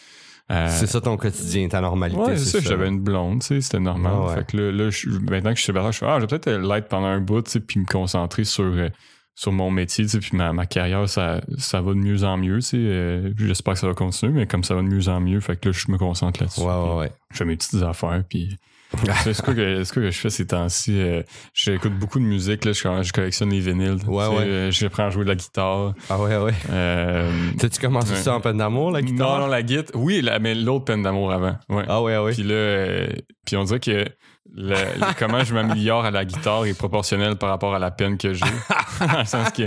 [0.51, 2.19] Euh, C'est ça ton quotidien, ta normalité.
[2.21, 4.13] Ouais, c'est ça, j'avais une blonde, tu sais, c'était normal.
[4.19, 4.35] Ouais.
[4.35, 6.27] Fait que là, là, je- maintenant que je suis célibataire, je suis ah, je vais
[6.27, 8.89] peut-être l'être pendant un bout, tu sais, puis me concentrer sur, euh,
[9.35, 12.37] sur mon métier, tu sais, puis ma, ma carrière, ça, ça va de mieux en
[12.37, 12.77] mieux, tu sais.
[12.77, 15.55] euh, J'espère que ça va continuer, mais comme ça va de mieux en mieux, fait
[15.59, 16.61] que là, je me concentre là-dessus.
[16.61, 17.11] Ouais, ouais, ouais.
[17.31, 18.57] Je fais mes petites affaires, puis...
[19.23, 20.99] c'est quoi que, que je fais ces temps-ci?
[20.99, 21.21] euh,
[21.53, 23.97] J'écoute beaucoup de musique, là, je, je collectionne les vinyles.
[24.07, 24.35] Ouais, ouais.
[24.45, 25.93] euh, J'apprends à jouer de la guitare.
[26.09, 26.53] Ah ouais, ouais.
[26.71, 29.35] Euh, T'as-tu commencé ça en peine d'amour, la guitare?
[29.39, 29.95] non, non, la guitare.
[30.01, 31.55] Oui, la- mais l'autre peine d'amour avant.
[31.69, 31.83] Ouais.
[31.87, 32.33] Ah ouais, ouais.
[32.33, 33.07] Puis là,
[33.45, 34.05] puis on dirait que
[34.55, 38.17] le- le- comment je m'améliore à la guitare est proportionnel par rapport à la peine
[38.17, 38.45] que j'ai.
[38.99, 39.63] Dans le sens que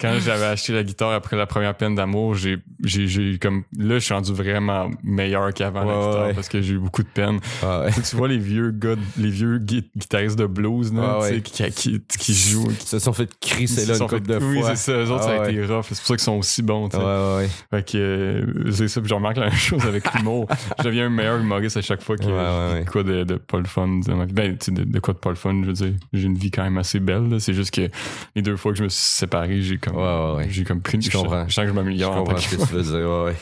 [0.00, 3.94] quand j'avais acheté la guitare après la première peine d'amour, j'ai, j'ai, j'ai comme là,
[3.94, 6.34] je suis rendu vraiment meilleur qu'avant la guitare ouais.
[6.34, 7.40] parce que j'ai eu beaucoup de peine.
[7.62, 7.90] Ah ouais.
[8.08, 12.34] Tu vois les vieux gars, les vieux gui- guitaristes de blues, là, qui, qui, qui
[12.34, 12.70] jouent.
[12.70, 14.76] Ils se sont fait crisser Ils là une sont couple de oui, fois.
[14.76, 14.92] c'est ça.
[14.92, 15.52] Eux autres, Ah ça a ouais.
[15.54, 15.86] été rough.
[15.88, 16.88] C'est pour ça qu'ils sont aussi bons.
[16.88, 17.02] tu sais.
[17.02, 17.48] Ouais, ouais, ouais.
[17.70, 20.46] Fait que euh, c'est ça, puis je remarque la même chose avec l'humour.
[20.78, 24.00] je deviens un meilleur humoriste à chaque fois que quoi de, de pas le fun.
[24.18, 24.32] Ma vie.
[24.32, 25.94] Ben, de, de quoi de pas le fun, je veux dire.
[26.12, 27.40] J'ai une vie quand même assez belle.
[27.40, 27.88] C'est juste que
[28.36, 30.46] les deux fois que je me suis séparé, j'ai comme, Ouais, ouais, ouais.
[30.50, 31.48] j'ai comme pris une Je comprends.
[31.48, 33.36] Je sens que je Je m'améliore comprends ce que- tu veux dire, ouais, ouais.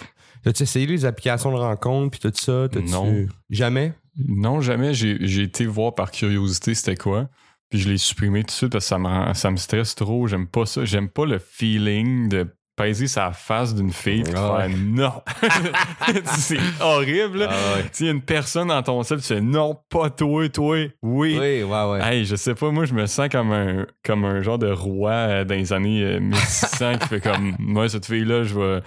[0.45, 2.69] T'as-tu essayé les applications de rencontre puis tout ça?
[2.89, 3.27] Non.
[3.51, 3.93] Jamais?
[4.29, 4.95] Non, jamais.
[4.95, 7.29] J'ai, j'ai été voir par curiosité c'était quoi.
[7.69, 9.97] Puis je l'ai supprimé tout de suite parce que ça me, rend- ça me stresse
[9.97, 10.29] trop.
[10.29, 10.85] J'aime pas ça.
[10.85, 15.23] J'aime pas le feeling de peser sa face d'une fille puis faire non.
[16.37, 17.49] c'est horrible.
[17.49, 18.07] Ah ouais.
[18.09, 20.93] A une personne dans ton cercle, tu fais non, pas toi, toi, oui.
[21.03, 22.01] Oui, ouais, ouais.
[22.03, 25.11] Hey, je sais pas, moi, je me sens comme un, comme un genre de roi
[25.13, 28.81] euh, dans les années euh, 1600 qui fait comme, moi, cette fille-là, je vais,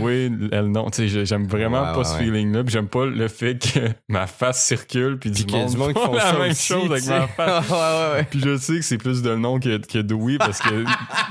[0.00, 0.90] oui, elle, non.
[0.90, 2.64] Tu sais, j'ai- j'aime vraiment Ouais, pas ouais, ce feeling-là.
[2.64, 5.64] Puis j'aime pas le fait que ma face circule, puis du Puis qu'il y a
[5.64, 8.26] monde, du monde qui font la même aussi, chose avec ma face.
[8.30, 10.84] Puis je sais que c'est plus de nom que, que de oui parce que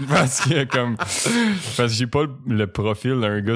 [0.09, 3.55] parce que comme parce que j'ai pas le, profil d'un gars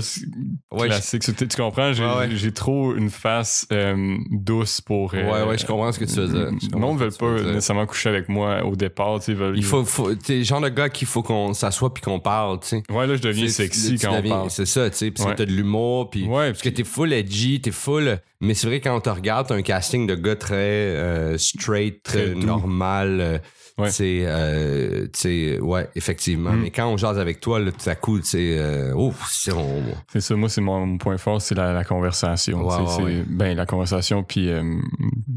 [0.71, 1.21] Ouais, classique.
[1.23, 1.93] Tu, tu comprends?
[1.93, 2.51] J'ai ouais.
[2.51, 5.13] trop une face euh, douce pour.
[5.13, 6.49] euh, Ouais, ouais, je comprends ce que tu veux dire.
[6.61, 9.19] Je Le monde ce veut pas nécessairement coucher avec moi au départ.
[9.19, 12.19] Veulent- Il faut, faut t'es le genre de gars qu'il faut qu'on s'assoie puis qu'on
[12.19, 12.83] parle, tu sais.
[12.89, 14.49] Ouais, là, je deviens sexy tu quand on parle.
[14.49, 15.11] C'est ça, tu sais.
[15.11, 18.19] Puis t'as de l'humour, puis Ouais, parce que t'es full edgy, t'es full.
[18.41, 22.03] Mais c'est vrai quand on te regarde, t'as un casting de gars très euh, straight,
[22.03, 23.41] Très normal.
[23.79, 23.89] Euh, Ouais.
[23.91, 26.51] Sais, euh, ouais, effectivement.
[26.51, 26.61] Mm.
[26.63, 29.51] Mais quand on jase avec toi, là, tout à coup, tu sais, euh, ouf, c'est
[29.53, 29.81] on.
[30.11, 32.65] C'est ça, moi, c'est mon, mon point fort, c'est la, la conversation.
[32.65, 33.23] Ouais, c'est- ouais.
[33.27, 34.63] Ben, la conversation, puis euh,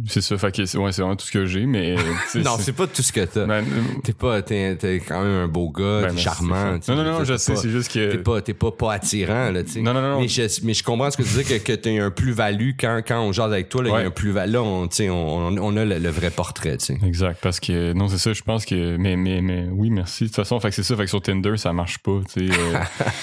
[0.06, 0.36] c'est ça.
[0.38, 1.96] Fait que c'est ouais, c'est vraiment tout ce que j'ai, mais.
[2.28, 3.46] sais, Non, c'est pas tout ce que t'as.
[3.46, 3.64] ben,
[4.02, 6.78] T'es pas, t'es, t'es quand même un beau gars, ben, t'es charmant.
[6.80, 8.12] c'est Non, non, non, je sais, c'est juste que.
[8.12, 9.80] T'es pas, t'es pas, pas attirant, là, tu sais.
[9.80, 10.20] Non, non, non.
[10.20, 13.00] Mais je, mais je comprends ce que tu dis, que, que t'as un plus-value quand,
[13.06, 14.52] quand on jase avec toi, là, il y a un plus-value.
[14.52, 16.98] Là, on, on, on a le, le vrai portrait, tu sais.
[17.06, 20.24] Exact, parce que non, c'est ça, je pense que mais mais mais oui, merci.
[20.24, 22.48] De toute façon, fait que c'est ça, fait que sur Tinder, ça marche pas, tu
[22.48, 22.54] sais.
[22.60, 22.78] euh,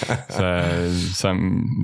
[0.30, 0.64] ça
[1.14, 1.34] ça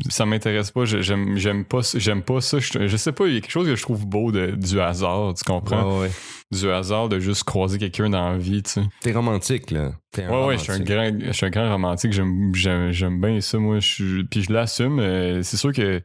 [0.10, 3.38] ça m'intéresse pas, j'aime j'aime pas j'aime pas ça, je, je sais pas, il y
[3.38, 6.00] a quelque chose que je trouve beau de, du hasard, tu comprends?
[6.00, 6.12] Ouais, ouais.
[6.52, 8.82] Du hasard de juste croiser quelqu'un dans la vie, tu sais.
[9.02, 9.94] T'es romantique, là.
[10.12, 10.96] T'es un Ouais, ouais, je suis un romantique.
[11.18, 12.14] grand, je suis un grand romantique.
[12.14, 12.52] J'aime,
[12.92, 13.80] j'aime, bien ça, moi.
[13.80, 15.00] Je puis je l'assume.
[15.00, 16.02] euh, c'est sûr que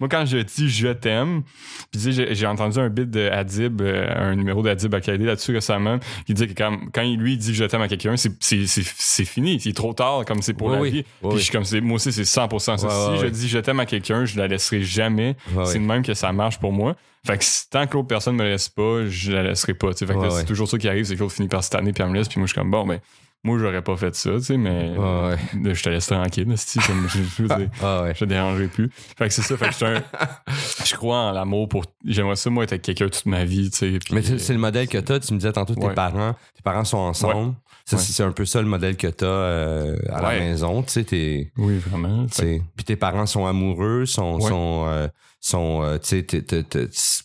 [0.00, 1.42] moi, quand je dis je t'aime,
[1.90, 5.52] puis tu sais, j'ai- entendu un bit de Adib, euh, un numéro d'Adib Akali là-dessus
[5.52, 9.58] récemment, qui dit que quand, quand il lui dit je t'aime à quelqu'un, c'est- fini,
[9.60, 10.90] c'est trop tard, comme c'est pour Oui, la oui.
[10.90, 11.04] vie.
[11.22, 12.86] Oui, Puis je suis comme, c'est- moi aussi, c'est 100% ça.
[13.10, 15.36] Ouais, si je dis je t'aime à quelqu'un, je la laisserai jamais.
[15.64, 16.96] C'est de même que ça marche pour moi.
[17.26, 19.92] Fait que tant que l'autre personne me laisse pas, je la laisserai pas.
[19.92, 22.02] Fait que c'est toujours ça qui arrive, c'est que l'autre finit par se tanner puis
[22.04, 23.00] elle me laisse, puis moi je suis comme bon, ben
[23.46, 25.36] moi j'aurais pas fait ça, tu sais, mais ouais.
[25.62, 27.44] là, je te laisse tranquille, esti, comme je,
[27.82, 28.12] Ah ouais.
[28.14, 28.90] je te dérangerai plus.
[29.16, 30.02] Fait que c'est ça, fait que je suis un-
[30.84, 31.84] je crois en l'amour pour.
[32.04, 33.98] J'aimerais ça, moi, être avec quelqu'un toute ma vie, tu sais.
[34.12, 35.20] Mais c'est le modèle que t'as.
[35.20, 35.94] Tu me disais tantôt tes Ouais.
[35.94, 36.34] parents.
[36.54, 37.54] Tes parents sont ensemble.
[37.84, 40.82] Ça, c'est un peu ça le modèle que t'as euh, à la maison.
[40.82, 42.26] Tu sais, t'es- Oui, vraiment.
[42.28, 44.40] Puis tes parents sont amoureux, sont.
[44.40, 45.08] Sont, euh,
[45.40, 46.26] sont euh, tu sais,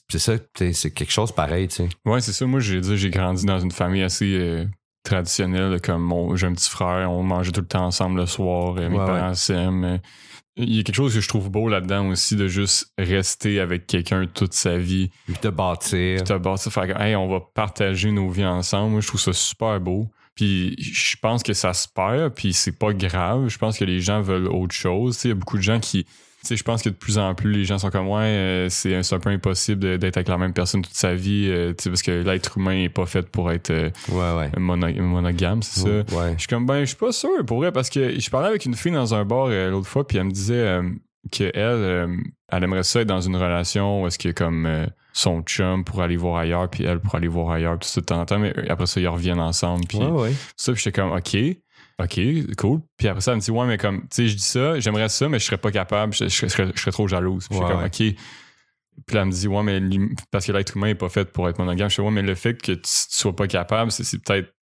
[0.08, 0.34] c'est ça,
[0.74, 1.90] c'est quelque chose pareil, tu sais.
[2.06, 2.46] Ouais, c'est ça.
[2.46, 4.68] Moi, j'ai dit, j'ai grandi dans une famille assez
[5.04, 8.76] traditionnelle, comme mon, j'ai un petit frère, on mangeait tout le temps ensemble le soir,
[8.78, 9.84] euh, mes Ouais, parents s'aiment.
[9.84, 9.98] euh.
[10.58, 13.88] Il y a quelque chose que je trouve beau là-dedans aussi, de juste rester avec
[13.88, 15.10] quelqu'un toute sa vie.
[15.26, 16.18] Puis te bâtir.
[16.18, 18.92] Puis t'as bâti, faire que, hey, on va partager nos vies ensemble.
[18.92, 20.08] Moi, je trouve ça super beau.
[20.36, 23.48] Puis je pense que ça se perd, puis c'est pas grave.
[23.48, 25.16] Je pense que les gens veulent autre chose.
[25.16, 26.06] Tu sais, Il y a beaucoup de gens qui.
[26.42, 28.70] Tu sais, je pense que de plus en plus, les gens sont comme, ouais, euh,
[28.70, 31.90] c'est un peu impossible d'être avec la même personne toute sa vie, euh, tu sais,
[31.92, 34.60] parce que l'être humain est pas fait pour être euh, Ouais, ouais.
[34.60, 35.88] mono- monogame, c'est ça.
[36.34, 38.66] Je suis comme, ben, je suis pas sûr, pour vrai, parce que je parlais avec
[38.66, 40.80] une fille dans un bar l'autre fois, puis elle me disait
[41.32, 42.10] qu'elle,
[42.50, 46.16] elle aimerait ça être dans une relation où est-ce que comme son chum pour aller
[46.16, 48.54] voir ailleurs, puis elle pour aller voir ailleurs, tout ça de temps en temps, mais
[48.70, 50.00] après ça, ils reviennent ensemble, puis
[50.56, 51.38] ça, puis j'étais comme, OK,
[52.00, 52.82] OK, cool.
[52.98, 55.10] Puis après ça, elle me dit, ouais, mais comme, tu sais, je dis ça, j'aimerais
[55.10, 57.48] ça, mais je serais pas capable, je, je serais, je serais trop jalouse.
[57.48, 57.86] Puis Ouais, comme, ouais.
[57.86, 58.16] OK.
[59.06, 59.80] Puis là, elle me dit, ouais, mais
[60.32, 61.90] parce que l'être humain est pas fait pour être monogame.
[61.90, 64.54] Je fais, ouais, mais le fait que tu, sois pas capable, c'est peut-être.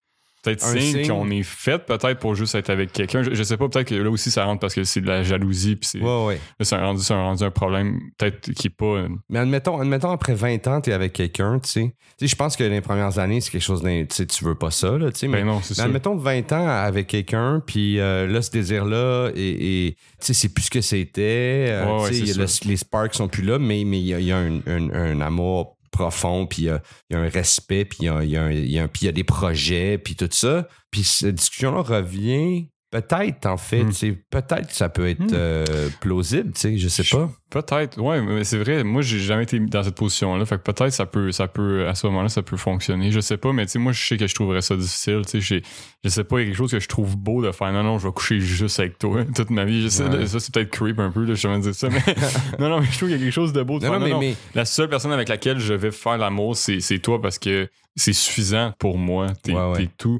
[0.43, 1.07] Peut-être signe signe.
[1.07, 3.23] qu'on est fait peut-être pour juste être avec quelqu'un.
[3.23, 5.21] Je, je sais pas, peut-être que là aussi ça rentre parce que c'est de la
[5.23, 6.35] jalousie puis c'est, Ouais, ouais.
[6.59, 8.99] là, c'est un rendu, c'est un rendu un problème peut-être qui est pas.
[9.05, 11.93] une- Mais admettons, admettons après 20 ans, t'es avec quelqu'un, tu sais.
[12.21, 14.01] Je pense que les premières années, c'est quelque chose d'un.
[14.05, 15.27] Tu sais, tu veux pas ça, là, tu sais.
[15.27, 19.31] Mais, Ben non, c'est mais admettons 20 ans avec quelqu'un, puis euh, là, ce désir-là,
[19.35, 21.67] et, et, tu sais, c'est plus ce que c'était.
[21.69, 24.31] euh, Ouais, c'est le- les sparks sont plus là, mais mais il y a, y
[24.31, 27.83] a un, un- un amour profond, puis il y a, il y a un respect,
[27.83, 30.67] puis il y y y a des projets, puis tout ça.
[30.91, 32.69] Puis cette discussion-là revient.
[32.91, 33.91] Peut-être, en fait, Hmm.
[34.31, 35.27] peut-être que ça peut être Hmm.
[35.33, 37.29] euh, plausible, tu sais, je sais pas.
[37.51, 38.83] Peut-être, ouais, mais c'est vrai.
[38.83, 40.43] Moi, j'ai jamais été dans cette position-là.
[40.45, 43.11] Fait que peut-être ça peut, ça peut, à ce moment-là, ça peut fonctionner.
[43.11, 45.21] Je sais pas, mais tu sais, moi, je sais que je trouverais ça difficile.
[45.29, 45.61] Tu sais,
[46.03, 47.71] je sais pas, il y a quelque chose que je trouve beau de faire.
[47.71, 49.83] Non, non, je vais coucher juste avec toi toute ma vie.
[49.83, 50.25] Je sais, Ouais.
[50.25, 52.01] ça, c'est peut-être creep un peu, là, je vais dire ça, mais
[52.59, 53.99] non, non, mais je trouve qu'il y a quelque chose de beau de Non, faire.
[53.99, 57.21] non, mais, non, mais La seule personne avec laquelle je vais faire l'amour, c'est, toi
[57.21, 59.27] parce que c'est suffisant pour moi.
[59.43, 60.19] T'es, Ouais, tout.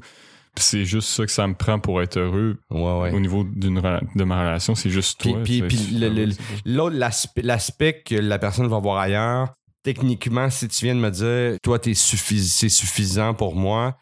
[0.60, 3.12] C'est juste ça que ça me prend pour être heureux ouais, ouais.
[3.12, 3.80] au niveau d'une,
[4.14, 4.74] de ma relation.
[4.74, 5.42] C'est juste Puis- toi.
[5.42, 5.98] puis- puis.
[6.64, 6.96] L'autre,
[7.42, 11.78] l'aspect, que la personne va voir ailleurs, techniquement, si tu viens de me dire, toi,
[11.78, 13.96] t'es c'est suffisant pour moi,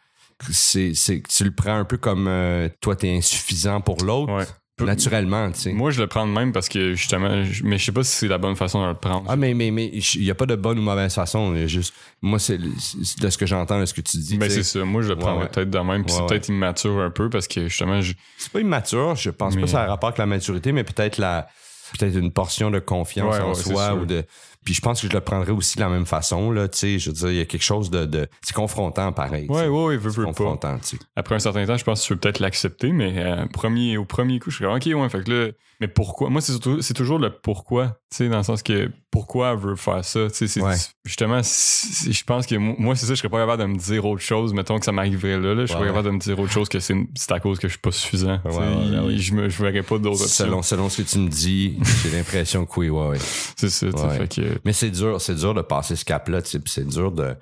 [0.50, 4.32] c'est, c'est, tu le prends un peu comme euh, toi, t'es insuffisant pour l'autre.
[4.86, 5.72] Naturellement, tu sais.
[5.72, 8.12] Moi, je le prends de même parce que justement, je- mais je sais pas si
[8.12, 9.24] c'est la bonne façon de le prendre.
[9.28, 11.54] Ah, mais mais mais il n'y a pas de bonne ou mauvaise façon.
[11.54, 14.36] il juste, moi, c'est, de ce que j'entends, de ce que tu dis.
[14.38, 14.84] ben, c'est ça.
[14.84, 16.04] Moi, je le prends Ouais, peut-être de même.
[16.04, 19.30] Puis Ouais, c'est peut-être immature un peu parce que justement, je, C'est pas immature, je
[19.30, 21.48] pense Mais- pas que ça a rapport avec la maturité, mais peut-être la
[21.98, 24.22] peut-être une portion de confiance Ouais, en soi ou de
[24.68, 26.98] puis je pense que je le prendrais aussi de la même façon là, tu sais,
[26.98, 29.46] je veux dire il y a quelque chose de, de c'est confrontant pareil.
[29.46, 29.68] tu ouais, sais.
[29.68, 30.32] ouais, ouais, veux, C'est veux pas.
[30.32, 30.98] confrontant, tu sais.
[31.16, 34.04] Après un certain temps, je pense que tu peux peut-être l'accepter, mais euh, premier, au
[34.04, 36.28] premier coup, je suis comme, ok, ouais, fait que là, mais pourquoi?
[36.28, 39.58] Moi, c'est surtout, c'est toujours le pourquoi, tu sais, dans le sens que pourquoi elle
[39.58, 40.74] veut faire ça, tu sais, c'est Ouais.
[41.06, 44.04] justement, je pense que mo- moi, c'est ça, je serais pas capable de me dire
[44.04, 46.18] autre chose, mettons que ça m'arriverait là, là je serais Ouais, pas capable de me
[46.20, 48.38] dire autre chose que c'est c'est à cause que je suis pas suffisant.
[48.44, 49.16] Ouais, ouais, il- ouais, ouais.
[49.18, 50.44] Je me, je verrais pas d'autres options.
[50.44, 53.18] Selon selon ce que tu me dis, j'ai l'impression que oui, ouais, ouais.
[53.56, 54.16] C'est ça, tu sais, Ouais.
[54.18, 57.34] fait que, Mais c'est dur, c'est dur de passer ce cap-là, tu c'est dur de.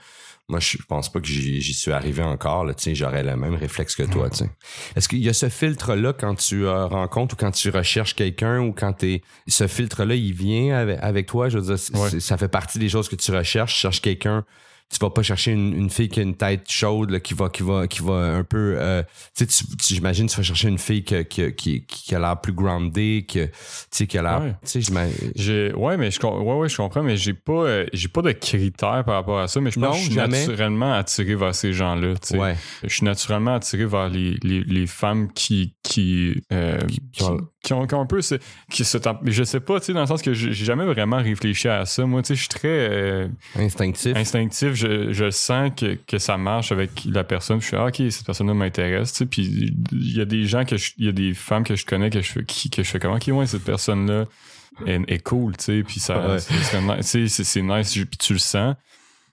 [0.48, 4.04] Moi, je pense pas que j'y suis arrivé encore, tu j'aurais le même réflexe que
[4.04, 4.44] toi, tu.
[4.94, 8.60] Est-ce qu'il y a ce filtre-là quand tu euh, rencontres ou quand tu recherches quelqu'un
[8.60, 9.22] ou quand t'es.
[9.48, 12.20] Ce filtre-là, il vient avec, avec toi, je veux dire, Ouais.
[12.20, 14.44] ça fait partie des choses que tu recherches, tu cherches quelqu'un.
[14.88, 17.48] Tu vas pas chercher une, une fille qui a une tête chaude, là, qui va,
[17.48, 18.76] qui va, qui va un peu.
[18.78, 19.02] euh,
[19.36, 23.26] tu sais, j'imagine, tu vas chercher une fille que- qui, qui a l'air plus grounded,
[23.26, 23.52] que, tu
[23.90, 24.40] sais, qui a l'air.
[24.42, 24.54] Ouais.
[25.76, 29.02] Ouais mais je ouais ouais je comprends mais j'ai pas euh, j'ai pas de critères
[29.04, 30.40] par rapport à ça mais je pense Non, que je suis jamais.
[30.46, 32.14] naturellement attiré vers ces gens-là.
[32.34, 32.56] Ouais.
[32.82, 36.78] je suis naturellement attiré vers les, les, les femmes qui qui, euh,
[37.12, 37.24] qui,
[37.66, 38.36] qui ont, qui ont un peu ce
[38.70, 41.68] qui se je sais pas tu sais dans le sens que j'ai jamais vraiment réfléchi
[41.68, 44.16] à ça moi tu sais je suis très euh, Instinctif.
[44.16, 48.02] instinctif je, je sens que, que ça marche avec la personne je suis ah, ok
[48.10, 51.08] cette personne là m'intéresse tu sais puis il y a des gens que il y
[51.08, 53.28] a des femmes que je connais que je fais qui, que je fais comment ok
[53.32, 54.24] ouais cette personne là
[54.86, 56.38] est, est cool, tu sais, puis ça, Ouais.
[57.00, 58.74] c'est- c'est nice, puis tu le sens.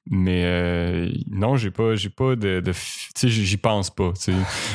[0.09, 2.73] Mais euh, non, j'ai pas, j'ai pas de, tu
[3.13, 4.33] sais, j'y pense pas, tu sais.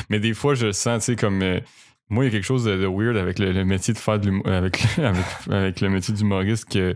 [0.09, 1.59] Mais des fois, je le sens, tu sais, comme euh,
[2.09, 4.83] moi, il y a quelque chose de, weird avec le, métier de faire de avec,
[5.49, 6.95] avec, le métier d'humoriste que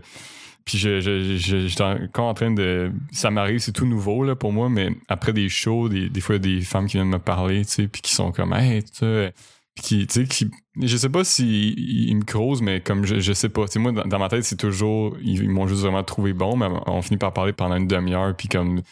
[0.64, 2.90] puis je, je, j'étais encore en train de.
[3.12, 6.54] Ça m'arrive, c'est tout nouveau pour moi, mais après des shows, des, fois, il y
[6.54, 8.92] a des femmes qui viennent me parler, tu sais, puis qui sont comme, hey, tu
[9.00, 9.34] sais.
[10.80, 13.68] Je sais pas s'ils ils me creusent, mais comme je, je sais pas.
[13.68, 15.16] Tu moi, dans, ma tête, c'est toujours.
[15.20, 18.34] Ils, ils m'ont juste vraiment trouvé bon, mais on finit par parler pendant une demi-heure,
[18.34, 18.82] puis comme.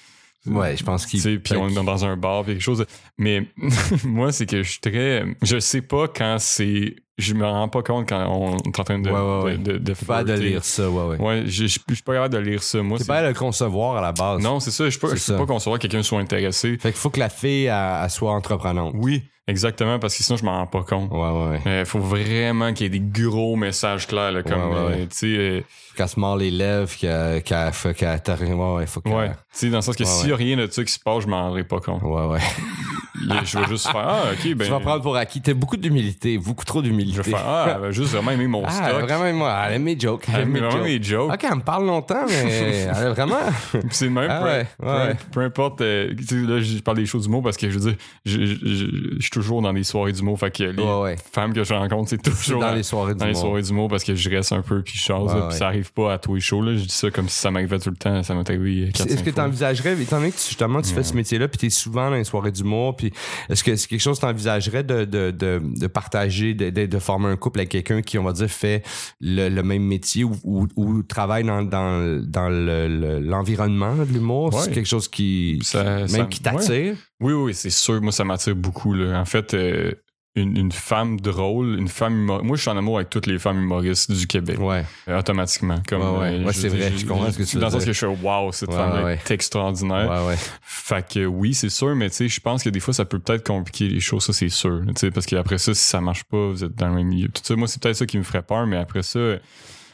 [0.46, 1.20] Ouais, je pense Tu qu'il.
[1.20, 2.84] sais, puis on est dans un bar, puis quelque chose.
[3.18, 3.48] Mais
[4.04, 5.24] moi, c'est que je suis très.
[5.42, 6.96] Je sais pas quand c'est.
[7.22, 9.08] Je me rends pas compte quand on est en train de.
[9.10, 11.20] Ouais, ouais, de, de, de pas de lire ça, ouais, ouais.
[11.20, 12.82] Ouais, je suis pas capable de lire ça.
[12.82, 14.42] Moi, T'es c'est- pas à le concevoir à la base.
[14.42, 14.90] non, c'est ça.
[14.90, 16.76] Je peux, je peux pas concevoir que quelqu'un soit intéressé.
[16.78, 18.92] Fait qu'il faut que la fille, elle, elle soit entreprenante.
[18.96, 21.10] Oui, exactement, parce que sinon, je m'en rends pas compte.
[21.12, 21.80] Ouais, ouais, ouais.
[21.80, 25.16] Il faut vraiment qu'il y ait des gros messages clairs, là, comme, Ouais, euh, tu
[25.16, 25.60] sais, euh,
[25.96, 27.42] Qu'elle se mord les lèvres, qu'elle.
[27.42, 29.12] Ouais, faut qu'elle.
[29.12, 29.28] ouais.
[29.30, 31.22] Tu sais, dans le sens que s'il y a rien de ça qui se passe,
[31.24, 32.02] je m'en rendrai pas compte.
[32.02, 32.40] Ouais, ouais.
[33.14, 34.64] Je vais juste faire, ah, ok, ben.
[34.64, 35.40] tu vas prendre pour acquis.
[35.42, 37.18] T'as beaucoup d'humilité, beaucoup trop Je d'humilité.
[37.22, 39.02] vais faire, ah, elle va juste vraiment aimer mon Ah, stock.
[39.02, 40.24] vraiment, moi, elle aime mes jokes.
[40.32, 40.84] Elle aime mes vraiment jokes.
[40.86, 41.32] mes jokes.
[41.34, 42.34] Ok, elle me parle longtemps, mais
[42.84, 43.36] elle a vraiment.
[43.90, 45.16] C'est le même, Ah peu, ouais, peu- ouais.
[45.32, 45.80] peu importe.
[45.82, 48.54] euh, là, je parle des choses du mot parce que je veux dire, je, je-
[48.66, 50.34] je- je suis toujours dans des soirées du mot.
[50.36, 53.32] Fait que les Ouais, femmes que je rencontre, c'est toujours dans les soirées dans du
[53.32, 55.92] les soirées du mot parce que je reste un peu puis je puis ça arrive
[55.92, 56.62] pas à tous les shows.
[56.62, 56.74] Là.
[56.76, 58.22] Je dis ça comme si ça m'arrivait tout le temps.
[58.22, 61.14] Ça m'est arrivé 4 Est-ce que tu envisagerais, étant donné que justement tu fais ce
[61.14, 63.12] métier-là, puis tu es souvent dans les soirées d'humour, puis
[63.48, 67.28] est-ce que c'est quelque chose que tu envisagerais de, de, de, de partager, de, former
[67.28, 68.82] un couple avec quelqu'un qui, on va dire, fait
[69.20, 74.12] le, le même métier ou, ou, ou travaille dans, dans, dans le- le- l'environnement de
[74.12, 74.60] l'humour?
[74.62, 76.94] C'est quelque chose qui, Ça- même ça- qui t'attire?
[77.20, 78.00] Oui, oui, c'est sûr.
[78.00, 78.94] Moi, ça m'attire beaucoup.
[78.94, 79.20] Là.
[79.20, 79.92] En fait, euh,
[80.34, 82.46] une, une femme drôle, une femme humoriste.
[82.46, 84.58] Moi, je suis en amour avec toutes les femmes humoristes du Québec.
[84.58, 84.84] Ouais.
[85.08, 85.82] euh, automatiquement.
[85.86, 86.32] Comme, Ouais, ouais.
[86.40, 87.96] euh, Ouais, c'est vrai, je comprends ce que tu veux Dans le sens que je
[87.98, 89.14] suis wow, cette Ouais, ouais.
[89.14, 90.10] est extraordinaire.
[90.10, 90.36] Ouais, ouais.
[90.62, 93.18] Fait que oui, c'est sûr, mais tu sais, je pense que des fois, ça peut
[93.18, 94.80] peut-être compliquer les choses, ça, c'est sûr.
[94.86, 97.28] Tu sais, parce qu'après ça, si ça marche pas, vous êtes dans le même milieu.
[97.28, 99.20] Tout ça, moi, c'est peut-être ça qui me ferait peur, mais après ça,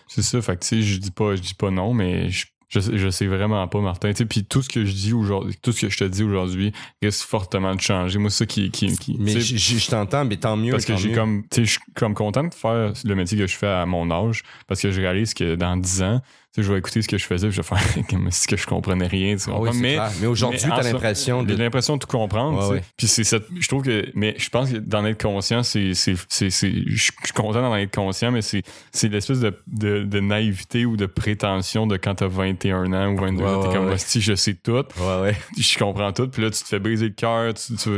[0.07, 0.41] c'est ça.
[0.41, 2.99] Fait que tu sais, je dis pas, je dis pas non, mais je, je, sais-
[2.99, 4.11] je sais vraiment pas, Martin.
[4.11, 6.23] Tu sais, puis tout ce que je dis aujourd'hui, tout ce que je te dis
[6.23, 8.19] aujourd'hui risque fortement de changer.
[8.19, 10.73] Moi, c'est ça qui, qui, qui Mais je, je- je t'entends, mais tant mieux.
[10.73, 13.47] parce que j'ai comme, tu sais, je suis comme content de faire le métier que
[13.47, 16.21] je fais à mon âge, parce que je réalise que dans 10 ans,
[16.63, 17.79] je vais écouter ce que je faisais, je vais faire
[18.11, 20.11] comme si je comprenais rien, tu Ah oui, mais, clair.
[20.21, 21.51] mais aujourd'hui, t'as so- l'impression de.
[21.51, 22.73] j'ai l'impression de tout comprendre, Ouais, tu sais.
[22.75, 22.83] ouais.
[22.97, 26.15] Puis c'est cette, je trouve que, mais je pense que d'en être conscient, c'est, c'est,
[26.29, 30.21] c'est, c'est- je suis content d'en être conscient, mais c'est, c'est l'espèce de, de, de
[30.21, 33.75] naïveté ou de prétention de quand t'as 21 ans ou 22 Ouais, ans, t'es ouais,
[33.75, 33.93] comme, ouais.
[33.95, 34.83] Hostie, je sais tout,
[35.59, 37.91] je comprends tout, puis là, tu te fais briser le cœur, tu, tu, tu-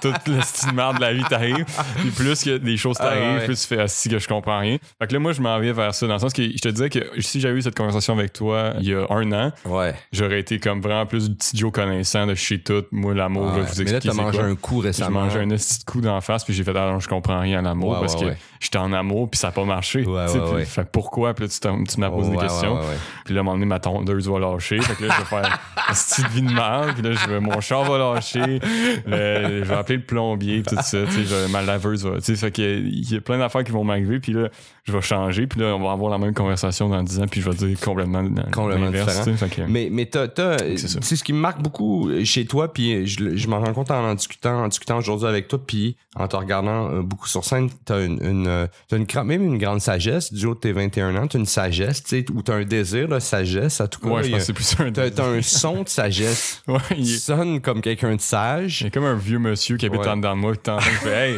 [0.00, 1.64] tout le style de la vie t'arrive,
[1.98, 4.78] puis plus que des choses Ah, t'arrivent, plus tu fais assis que je comprends rien.
[5.00, 6.68] Fait que là, moi, je m'en vais vers ça, dans le sens que je te
[6.68, 9.94] disais que si j'avais eu cette conversation avec toi il y a un an, Ouais.
[10.12, 12.84] j'aurais été comme vraiment plus du petit Joe connaissant de chez tout.
[12.92, 13.50] Moi, l'amour, Ouais.
[13.50, 14.46] je vais vous mais là, expliquer t'as mangé quoi.
[14.46, 15.20] un coup J'ai récemment.
[15.22, 17.62] mangé un petit coup d'en face, puis j'ai fait, ah non, je comprends rien à
[17.62, 18.26] l'amour Ouais, parce que
[18.60, 20.02] j'étais en amour, puis ça n'a pas marché.
[20.02, 20.64] Puis-.
[20.66, 21.34] Fait pourquoi?
[21.34, 22.78] Puis là, tu, tu m'as posé des questions.
[23.24, 24.80] Puis là, à un moment donné, ma tondeuse va lâcher.
[24.80, 26.92] Fait que là, je vais faire un de vie de merde.
[26.94, 28.60] Puis là, je vais, mon char va lâcher.
[29.06, 31.04] Le- je vais appeler le plombier, tout ça.
[31.06, 32.16] Tu sais, je- ma laveuse va.
[32.16, 34.20] Tu sais, fait que il y a plein d'affaires qui vont m'arriver.
[34.20, 34.48] Puis là,
[34.84, 35.46] je vais changer.
[35.46, 37.26] Puis là, on va avoir la même conversation dans 10 ans.
[37.30, 39.24] Puis je vais dire complètement, Complètement différent.
[39.48, 40.28] que- Mais, mais t'as,
[40.76, 43.90] C'est ce qui me marque beaucoup chez toi, puis je, le- je m'en rends compte
[43.90, 47.44] en en discutant, en discutant aujourd'hui avec toi, puis en te regardant euh, beaucoup sur
[47.44, 50.72] scène, t'as une, une, euh, t'as une, même une grande sagesse, du haut de tes
[50.72, 54.00] 21 ans, t'as une sagesse, tu sais, ou t'as un désir de sagesse, à tout
[54.00, 54.08] cas.
[54.08, 54.90] Ouais, je pense c'est plus un.
[54.90, 56.62] t'as, t'as un son de sagesse.
[56.68, 58.82] Ouais, Tu il sonnes comme quelqu'un de sage.
[58.82, 60.08] il est comme un vieux monsieur qui habite Ouais.
[60.08, 60.52] en dedans de moi.
[60.54, 61.36] Qui t'entend, fait Hey!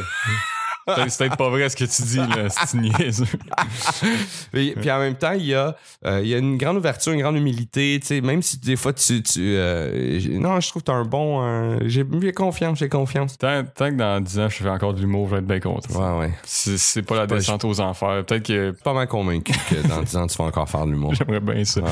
[0.86, 2.48] C'est peut-être pas vrai ce que tu dis, là.
[2.48, 3.24] C'est une niaise.
[4.52, 7.12] Puis, puis en même temps, il y, a, euh, il y a une grande ouverture,
[7.12, 9.22] une grande humilité, tu sais, même si des fois tu...
[9.22, 11.42] tu euh, non, je trouve que t'as un bon...
[11.42, 13.38] euh, j'ai, confiance, j'ai confiance.
[13.38, 15.60] Tant, tant que dans 10 ans, je fais encore de l'humour, je vais être bien
[15.60, 16.18] content.
[16.18, 16.32] Ouais, ouais.
[16.44, 18.24] C'est pas la pas- descente aux enfers.
[18.24, 21.14] Peut-être que pas mal convaincu que dans 10 ans, tu vas encore faire de l'humour.
[21.18, 21.80] j'aimerais bien ça.
[21.80, 21.88] Ouais.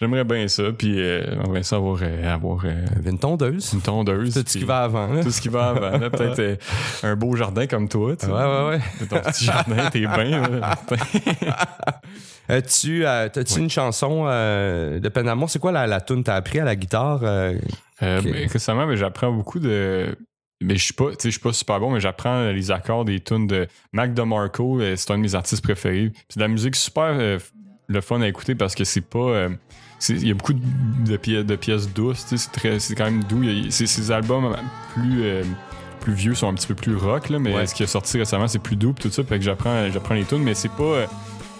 [0.00, 0.64] J'aimerais bien ça.
[0.76, 2.64] Puis euh, j'aimerais bien ça avoir, avoir
[3.04, 3.72] Une tondeuse.
[3.74, 4.34] une tondeuse.
[4.34, 5.08] Tout ce qui va avant.
[5.08, 5.22] Là.
[5.22, 5.98] Tout ce qui va avant.
[6.10, 6.58] Peut-être
[7.02, 8.14] un beau jardin comme toi.
[8.28, 8.44] Tu sais.
[8.44, 8.68] Ouais, ouais,
[9.00, 9.06] ouais.
[9.08, 10.48] Ton petit jardin, t'es bien.
[10.60, 10.96] Martin.
[12.48, 15.50] As-tu euh, t'as-tu une chanson euh, de peine d'amour?
[15.50, 17.20] C'est quoi la, la tune que t'as appris à la guitare?
[17.22, 17.54] euh?
[18.02, 18.24] Euh, Ok.
[18.24, 20.16] ben, récemment, ben, j'apprends beaucoup de.
[20.62, 23.20] Mais je suis pas, tu je suis pas super bon, mais j'apprends les accords des
[23.20, 24.80] tunes de Mac DeMarco.
[24.80, 26.10] euh, C'est un de mes artistes préférés.
[26.28, 27.38] C'est de la musique super euh,
[27.86, 29.18] le fun à écouter parce que c'est pas.
[29.18, 29.48] euh,
[30.08, 30.60] Il y a beaucoup de,
[31.04, 33.42] de pièces, de pièces douces, tu c'est très- c'est quand même doux.
[33.70, 34.56] C'est- Ces albums
[34.94, 35.42] plus, euh,
[35.98, 37.66] plus vieux sont un petit peu plus rock, là, mais Ouais.
[37.66, 39.22] ce qui est sorti récemment, c'est plus doux, tout ça.
[39.24, 40.82] Fait que j'apprends, j'apprends les tunes, mais c'est pas.
[40.82, 41.06] euh,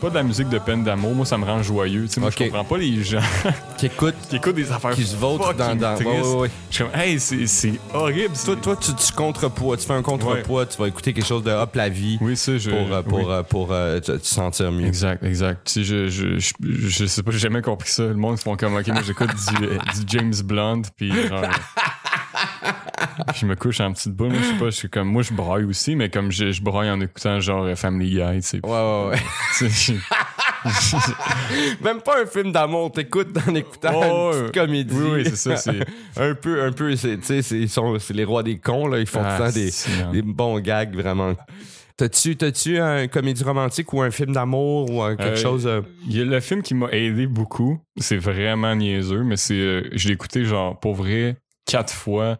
[0.00, 1.12] pas de la musique de peine d'amour.
[1.12, 2.02] Moi, ça me rend joyeux.
[2.06, 3.18] Tu sais, moi, je comprends pas les gens
[3.78, 5.74] Qui écoute, qui écoutent des affaires qui se vautrent dans.
[5.74, 6.24] dans ouais, tristes.
[6.24, 6.50] ouais, ouais.
[6.70, 8.32] Je suis comme, hey, c'est c'est horrible.
[8.44, 11.50] Toi, toi tu, tu contrepoids, tu fais un contrepoids, tu vas écouter quelque chose de
[11.50, 12.70] hop la vie Oui, ça, je.
[12.70, 13.24] pour, euh, pour, oui.
[13.28, 14.86] euh, pour euh, te, te sentir mieux.
[14.86, 15.62] Exact, exact.
[15.66, 18.04] Tu sais, je, je, je, je sais pas, j'ai jamais compris ça.
[18.04, 21.42] Le monde, ils font comme, OK, moi, j'écoute du, euh, du James Blunt, puis genre...
[23.28, 24.28] puis je me couche en petite boule.
[24.30, 25.08] Moi, je sais pas, je suis comme...
[25.08, 28.42] Moi, je braille aussi, mais comme je, je braille en écoutant genre Family Guy, tu
[28.42, 28.60] sais.
[28.64, 29.18] Ouais, ouais, ouais.
[31.82, 34.94] Même pas un film d'amour, t'écoutes en écoutant Oh, une petite comédie.
[34.94, 37.98] Oui, oui, c'est ça, c'est- un peu, un peu, c'est, tu sais, c'est, ils sont-
[37.98, 38.98] c'est les rois des cons, là.
[38.98, 41.34] Ils font Ah, tout le temps des, des bons gags, vraiment.
[41.96, 45.66] T'as-tu, t'as-tu un comédie romantique ou un film d'amour ou quelque Euh, chose.
[45.66, 47.80] euh, Il y a le film qui m'a aidé beaucoup.
[47.96, 49.54] C'est vraiment niaiseux, mais c'est...
[49.54, 51.36] euh, je l'ai écouté, genre, pour vrai,
[51.68, 52.38] quatre fois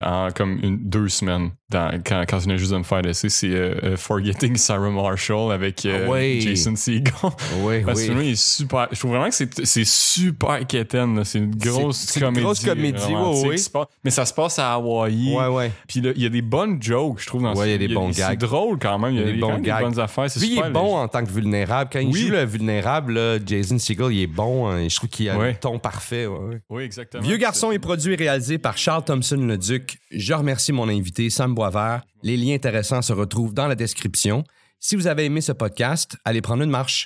[0.00, 3.28] en comme une, deux semaines dans, quand, quand je venais juste de me faire laisser.
[3.28, 6.40] C'est euh, euh, Forgetting Sarah Marshall avec euh, Ah.
[6.40, 7.12] Jason Segel.
[7.60, 8.14] Oui, Parce que oui.
[8.14, 8.88] lui, il est super.
[8.90, 11.22] Je trouve vraiment que c'est c'est super quétaine.
[11.24, 12.42] C'est une grosse C'est- c'est une comédie.
[12.44, 15.34] grosse comédie, ouais, passe- Mais ça se passe à Hawaï.
[15.34, 15.72] Ouais, ouais.
[15.86, 17.78] Puis là, il y a des bonnes jokes, je trouve, dans Ouais, il y a
[17.78, 18.38] des bons C'est gags.
[18.38, 19.12] drôle quand même.
[19.12, 19.82] Il y a, des des, bons même des gags.
[19.82, 20.30] bonnes affaires.
[20.30, 21.90] C'est Lui, il est bon en tant que vulnérable.
[21.92, 22.20] Quand il Oui.
[22.20, 24.68] joue le vulnérable, là, Jason Segel, il est bon.
[24.68, 26.26] hein, je trouve qu'il a le ton parfait.
[26.70, 27.22] Oui, exactement.
[27.22, 29.98] Vieux garçon est produit et réalisé par Charles Thompson-Leduc.
[30.10, 32.02] Je remercie mon invité, Sam Boisvert.
[32.22, 34.42] Les liens intéressants se retrouvent dans la description.
[34.80, 36.96] Si vous avez aimé ce podcast, allez prendre une marche.